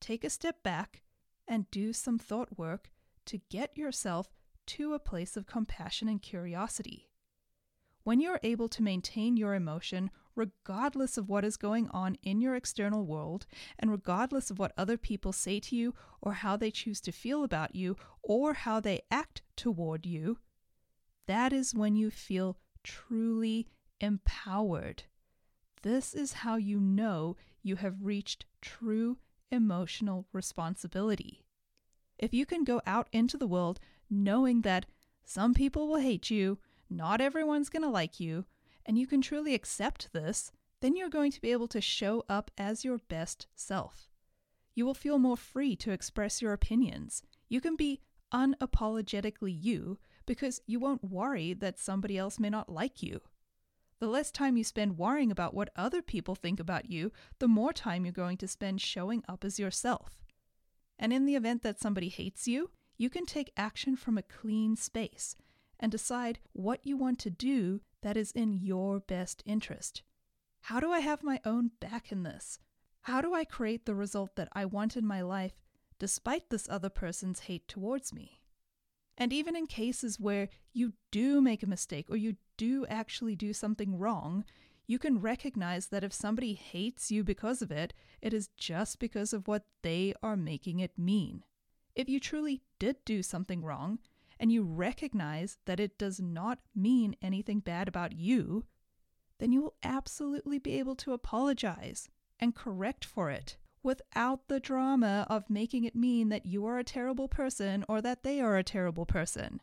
Take 0.00 0.24
a 0.24 0.30
step 0.30 0.62
back 0.62 1.02
and 1.46 1.70
do 1.70 1.92
some 1.92 2.18
thought 2.18 2.58
work 2.58 2.90
to 3.26 3.40
get 3.48 3.76
yourself 3.76 4.28
to 4.66 4.94
a 4.94 4.98
place 4.98 5.36
of 5.36 5.46
compassion 5.46 6.08
and 6.08 6.22
curiosity. 6.22 7.08
When 8.02 8.20
you're 8.20 8.40
able 8.42 8.68
to 8.68 8.82
maintain 8.82 9.36
your 9.36 9.54
emotion 9.54 10.10
regardless 10.34 11.16
of 11.16 11.28
what 11.28 11.44
is 11.44 11.56
going 11.56 11.88
on 11.90 12.16
in 12.22 12.40
your 12.40 12.54
external 12.54 13.04
world, 13.04 13.46
and 13.78 13.90
regardless 13.90 14.50
of 14.50 14.58
what 14.58 14.72
other 14.76 14.96
people 14.96 15.32
say 15.32 15.60
to 15.60 15.76
you, 15.76 15.94
or 16.20 16.34
how 16.34 16.56
they 16.56 16.70
choose 16.70 17.00
to 17.02 17.12
feel 17.12 17.44
about 17.44 17.74
you, 17.74 17.96
or 18.22 18.54
how 18.54 18.80
they 18.80 19.00
act 19.10 19.42
toward 19.56 20.06
you, 20.06 20.38
that 21.26 21.52
is 21.52 21.74
when 21.74 21.96
you 21.96 22.10
feel 22.10 22.56
truly 22.82 23.68
empowered. 24.00 25.04
This 25.82 26.14
is 26.14 26.32
how 26.32 26.56
you 26.56 26.80
know 26.80 27.36
you 27.62 27.76
have 27.76 28.02
reached 28.02 28.46
true 28.60 29.18
emotional 29.50 30.26
responsibility. 30.32 31.44
If 32.18 32.34
you 32.34 32.44
can 32.46 32.64
go 32.64 32.82
out 32.86 33.08
into 33.12 33.36
the 33.38 33.46
world 33.46 33.80
knowing 34.10 34.62
that 34.62 34.86
some 35.24 35.54
people 35.54 35.88
will 35.88 36.00
hate 36.00 36.30
you, 36.30 36.58
not 36.88 37.20
everyone's 37.20 37.68
going 37.68 37.82
to 37.82 37.88
like 37.88 38.18
you, 38.20 38.44
and 38.90 38.98
you 38.98 39.06
can 39.06 39.20
truly 39.20 39.54
accept 39.54 40.12
this, 40.12 40.50
then 40.80 40.96
you're 40.96 41.08
going 41.08 41.30
to 41.30 41.40
be 41.40 41.52
able 41.52 41.68
to 41.68 41.80
show 41.80 42.24
up 42.28 42.50
as 42.58 42.84
your 42.84 42.98
best 42.98 43.46
self. 43.54 44.10
You 44.74 44.84
will 44.84 44.94
feel 44.94 45.16
more 45.16 45.36
free 45.36 45.76
to 45.76 45.92
express 45.92 46.42
your 46.42 46.52
opinions. 46.52 47.22
You 47.48 47.60
can 47.60 47.76
be 47.76 48.00
unapologetically 48.34 49.56
you 49.56 50.00
because 50.26 50.60
you 50.66 50.80
won't 50.80 51.08
worry 51.08 51.54
that 51.54 51.78
somebody 51.78 52.18
else 52.18 52.40
may 52.40 52.50
not 52.50 52.68
like 52.68 53.00
you. 53.00 53.20
The 54.00 54.08
less 54.08 54.32
time 54.32 54.56
you 54.56 54.64
spend 54.64 54.98
worrying 54.98 55.30
about 55.30 55.54
what 55.54 55.70
other 55.76 56.02
people 56.02 56.34
think 56.34 56.58
about 56.58 56.90
you, 56.90 57.12
the 57.38 57.46
more 57.46 57.72
time 57.72 58.04
you're 58.04 58.12
going 58.12 58.38
to 58.38 58.48
spend 58.48 58.80
showing 58.80 59.22
up 59.28 59.44
as 59.44 59.56
yourself. 59.56 60.24
And 60.98 61.12
in 61.12 61.26
the 61.26 61.36
event 61.36 61.62
that 61.62 61.78
somebody 61.78 62.08
hates 62.08 62.48
you, 62.48 62.70
you 62.98 63.08
can 63.08 63.24
take 63.24 63.52
action 63.56 63.94
from 63.94 64.18
a 64.18 64.22
clean 64.22 64.74
space 64.74 65.36
and 65.78 65.92
decide 65.92 66.40
what 66.54 66.84
you 66.84 66.96
want 66.96 67.20
to 67.20 67.30
do 67.30 67.82
that 68.02 68.16
is 68.16 68.32
in 68.32 68.52
your 68.52 69.00
best 69.00 69.42
interest. 69.46 70.02
How 70.62 70.80
do 70.80 70.90
I 70.90 71.00
have 71.00 71.22
my 71.22 71.40
own 71.44 71.70
back 71.80 72.12
in 72.12 72.22
this? 72.22 72.58
How 73.02 73.20
do 73.20 73.34
I 73.34 73.44
create 73.44 73.86
the 73.86 73.94
result 73.94 74.36
that 74.36 74.48
I 74.52 74.64
want 74.64 74.96
in 74.96 75.06
my 75.06 75.22
life 75.22 75.60
despite 75.98 76.50
this 76.50 76.68
other 76.68 76.88
person's 76.90 77.40
hate 77.40 77.66
towards 77.68 78.12
me? 78.12 78.40
And 79.16 79.32
even 79.32 79.54
in 79.54 79.66
cases 79.66 80.18
where 80.18 80.48
you 80.72 80.94
do 81.10 81.40
make 81.40 81.62
a 81.62 81.68
mistake 81.68 82.06
or 82.08 82.16
you 82.16 82.36
do 82.56 82.86
actually 82.88 83.36
do 83.36 83.52
something 83.52 83.98
wrong, 83.98 84.44
you 84.86 84.98
can 84.98 85.20
recognize 85.20 85.88
that 85.88 86.02
if 86.04 86.12
somebody 86.12 86.54
hates 86.54 87.10
you 87.10 87.22
because 87.22 87.62
of 87.62 87.70
it, 87.70 87.94
it 88.20 88.34
is 88.34 88.48
just 88.56 88.98
because 88.98 89.32
of 89.32 89.46
what 89.46 89.64
they 89.82 90.14
are 90.22 90.36
making 90.36 90.80
it 90.80 90.98
mean. 90.98 91.44
If 91.94 92.08
you 92.08 92.18
truly 92.18 92.62
did 92.78 92.96
do 93.04 93.22
something 93.22 93.62
wrong, 93.62 93.98
and 94.40 94.50
you 94.50 94.64
recognize 94.64 95.58
that 95.66 95.78
it 95.78 95.98
does 95.98 96.18
not 96.18 96.58
mean 96.74 97.14
anything 97.20 97.60
bad 97.60 97.86
about 97.86 98.12
you, 98.12 98.64
then 99.38 99.52
you 99.52 99.60
will 99.60 99.76
absolutely 99.82 100.58
be 100.58 100.78
able 100.78 100.96
to 100.96 101.12
apologize 101.12 102.08
and 102.40 102.54
correct 102.54 103.04
for 103.04 103.30
it 103.30 103.58
without 103.82 104.48
the 104.48 104.58
drama 104.58 105.26
of 105.28 105.50
making 105.50 105.84
it 105.84 105.94
mean 105.94 106.30
that 106.30 106.46
you 106.46 106.64
are 106.64 106.78
a 106.78 106.84
terrible 106.84 107.28
person 107.28 107.84
or 107.86 108.00
that 108.00 108.22
they 108.22 108.40
are 108.40 108.56
a 108.56 108.64
terrible 108.64 109.04
person. 109.04 109.60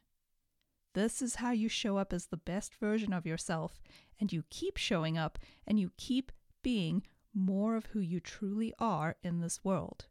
This 0.93 1.21
is 1.21 1.35
how 1.35 1.51
you 1.51 1.69
show 1.69 1.97
up 1.97 2.13
as 2.13 2.27
the 2.27 2.37
best 2.37 2.75
version 2.75 3.13
of 3.13 3.25
yourself, 3.25 3.81
and 4.19 4.31
you 4.31 4.43
keep 4.49 4.77
showing 4.77 5.17
up 5.17 5.37
and 5.65 5.79
you 5.79 5.91
keep 5.97 6.31
being 6.63 7.03
more 7.33 7.75
of 7.75 7.87
who 7.87 7.99
you 7.99 8.19
truly 8.19 8.73
are 8.79 9.15
in 9.23 9.41
this 9.41 9.63
world. 9.63 10.05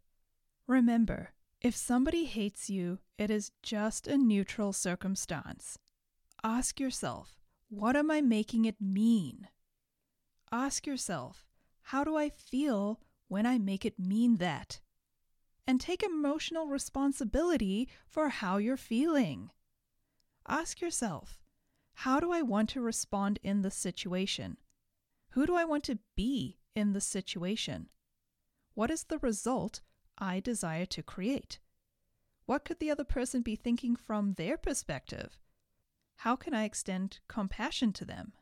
Remember, 0.66 1.30
if 1.66 1.74
somebody 1.74 2.26
hates 2.26 2.70
you, 2.70 3.00
it 3.18 3.28
is 3.28 3.50
just 3.60 4.06
a 4.06 4.16
neutral 4.16 4.72
circumstance. 4.72 5.80
Ask 6.44 6.78
yourself, 6.78 7.40
what 7.68 7.96
am 7.96 8.08
I 8.08 8.20
making 8.20 8.66
it 8.66 8.80
mean? 8.80 9.48
Ask 10.52 10.86
yourself, 10.86 11.44
how 11.82 12.04
do 12.04 12.16
I 12.16 12.28
feel 12.28 13.00
when 13.26 13.46
I 13.46 13.58
make 13.58 13.84
it 13.84 13.98
mean 13.98 14.36
that? 14.36 14.78
And 15.66 15.80
take 15.80 16.04
emotional 16.04 16.68
responsibility 16.68 17.88
for 18.06 18.28
how 18.28 18.58
you're 18.58 18.76
feeling. 18.76 19.50
Ask 20.46 20.80
yourself, 20.80 21.40
how 21.94 22.20
do 22.20 22.30
I 22.30 22.42
want 22.42 22.68
to 22.70 22.80
respond 22.80 23.40
in 23.42 23.62
this 23.62 23.74
situation? 23.74 24.58
Who 25.30 25.44
do 25.44 25.56
I 25.56 25.64
want 25.64 25.82
to 25.84 25.98
be 26.14 26.58
in 26.76 26.92
this 26.92 27.06
situation? 27.06 27.88
What 28.74 28.92
is 28.92 29.02
the 29.02 29.18
result 29.18 29.80
I 30.18 30.40
desire 30.40 30.86
to 30.86 31.02
create? 31.02 31.58
What 32.46 32.64
could 32.64 32.78
the 32.78 32.90
other 32.90 33.04
person 33.04 33.42
be 33.42 33.56
thinking 33.56 33.96
from 33.96 34.34
their 34.34 34.56
perspective? 34.56 35.38
How 36.18 36.36
can 36.36 36.54
I 36.54 36.64
extend 36.64 37.20
compassion 37.28 37.92
to 37.94 38.04
them? 38.04 38.32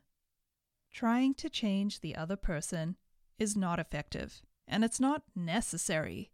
Trying 0.91 1.33
to 1.35 1.49
change 1.49 1.99
the 1.99 2.15
other 2.15 2.35
person 2.37 2.95
is 3.37 3.57
not 3.57 3.79
effective, 3.79 4.41
and 4.67 4.83
it's 4.83 4.99
not 4.99 5.23
necessary. 5.35 6.31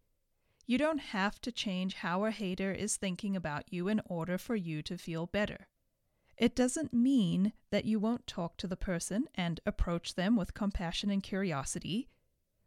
You 0.67 0.77
don't 0.77 0.99
have 0.99 1.41
to 1.41 1.51
change 1.51 1.95
how 1.95 2.25
a 2.25 2.31
hater 2.31 2.71
is 2.71 2.95
thinking 2.95 3.35
about 3.35 3.71
you 3.73 3.87
in 3.87 4.01
order 4.05 4.37
for 4.37 4.55
you 4.55 4.81
to 4.83 4.97
feel 4.97 5.25
better. 5.25 5.67
It 6.37 6.55
doesn't 6.55 6.93
mean 6.93 7.53
that 7.71 7.85
you 7.85 7.99
won't 7.99 8.27
talk 8.27 8.57
to 8.57 8.67
the 8.67 8.77
person 8.77 9.25
and 9.35 9.59
approach 9.65 10.15
them 10.15 10.35
with 10.35 10.53
compassion 10.53 11.09
and 11.09 11.21
curiosity, 11.21 12.09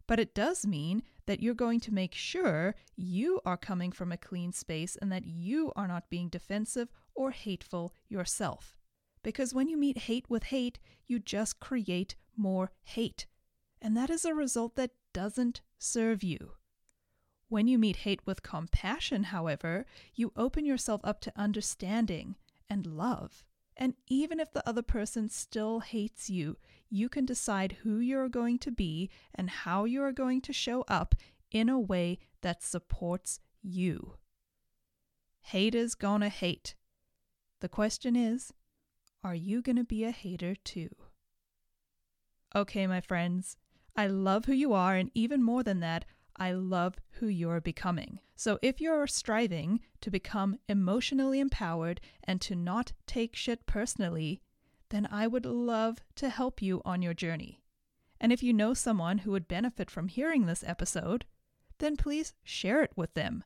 but 0.06 0.20
it 0.20 0.34
does 0.34 0.66
mean 0.66 1.02
that 1.26 1.42
you're 1.42 1.54
going 1.54 1.80
to 1.80 1.94
make 1.94 2.14
sure 2.14 2.74
you 2.96 3.40
are 3.44 3.56
coming 3.56 3.90
from 3.90 4.12
a 4.12 4.16
clean 4.16 4.52
space 4.52 4.96
and 4.96 5.10
that 5.10 5.26
you 5.26 5.72
are 5.74 5.88
not 5.88 6.10
being 6.10 6.28
defensive 6.28 6.90
or 7.14 7.30
hateful 7.30 7.94
yourself. 8.08 8.76
Because 9.22 9.54
when 9.54 9.68
you 9.68 9.76
meet 9.76 9.98
hate 9.98 10.28
with 10.28 10.44
hate, 10.44 10.78
you 11.06 11.18
just 11.18 11.60
create 11.60 12.14
more 12.36 12.72
hate. 12.82 13.26
And 13.80 13.96
that 13.96 14.10
is 14.10 14.24
a 14.24 14.34
result 14.34 14.76
that 14.76 14.90
doesn't 15.12 15.62
serve 15.78 16.22
you. 16.22 16.52
When 17.48 17.66
you 17.68 17.78
meet 17.78 17.96
hate 17.96 18.20
with 18.26 18.42
compassion, 18.42 19.24
however, 19.24 19.86
you 20.14 20.32
open 20.36 20.66
yourself 20.66 21.00
up 21.04 21.20
to 21.20 21.32
understanding 21.36 22.36
and 22.68 22.86
love. 22.86 23.44
And 23.76 23.94
even 24.06 24.38
if 24.38 24.52
the 24.52 24.66
other 24.68 24.82
person 24.82 25.28
still 25.28 25.80
hates 25.80 26.30
you, 26.30 26.56
you 26.88 27.08
can 27.08 27.24
decide 27.24 27.78
who 27.82 27.98
you're 27.98 28.28
going 28.28 28.58
to 28.60 28.70
be 28.70 29.10
and 29.34 29.50
how 29.50 29.84
you 29.84 30.02
are 30.02 30.12
going 30.12 30.40
to 30.42 30.52
show 30.52 30.82
up 30.87 31.14
in 31.50 31.68
a 31.68 31.78
way 31.78 32.18
that 32.42 32.62
supports 32.62 33.40
you. 33.62 34.14
Haters 35.40 35.94
gonna 35.94 36.28
hate. 36.28 36.74
The 37.60 37.68
question 37.68 38.16
is, 38.16 38.52
are 39.22 39.34
you 39.34 39.62
gonna 39.62 39.84
be 39.84 40.04
a 40.04 40.10
hater 40.10 40.54
too? 40.54 40.90
Okay, 42.54 42.87
my 42.87 43.00
friends, 43.00 43.56
I 43.96 44.06
love 44.06 44.44
who 44.44 44.52
you 44.52 44.72
are, 44.72 44.96
and 44.96 45.10
even 45.14 45.42
more 45.42 45.62
than 45.62 45.80
that, 45.80 46.04
I 46.36 46.52
love 46.52 46.96
who 47.12 47.26
you're 47.28 47.60
becoming. 47.60 48.18
So 48.36 48.58
if 48.62 48.80
you're 48.80 49.06
striving 49.06 49.80
to 50.00 50.10
become 50.10 50.58
emotionally 50.68 51.40
empowered 51.40 52.00
and 52.24 52.40
to 52.42 52.54
not 52.54 52.92
take 53.06 53.36
shit 53.36 53.66
personally, 53.66 54.40
then 54.90 55.08
I 55.10 55.26
would 55.26 55.46
love 55.46 55.98
to 56.16 56.28
help 56.28 56.60
you 56.60 56.82
on 56.84 57.02
your 57.02 57.14
journey. 57.14 57.60
And 58.20 58.32
if 58.32 58.42
you 58.42 58.52
know 58.52 58.74
someone 58.74 59.18
who 59.18 59.30
would 59.32 59.48
benefit 59.48 59.90
from 59.90 60.08
hearing 60.08 60.46
this 60.46 60.64
episode, 60.66 61.24
then 61.78 61.96
please 61.96 62.34
share 62.42 62.82
it 62.82 62.92
with 62.96 63.14
them. 63.14 63.44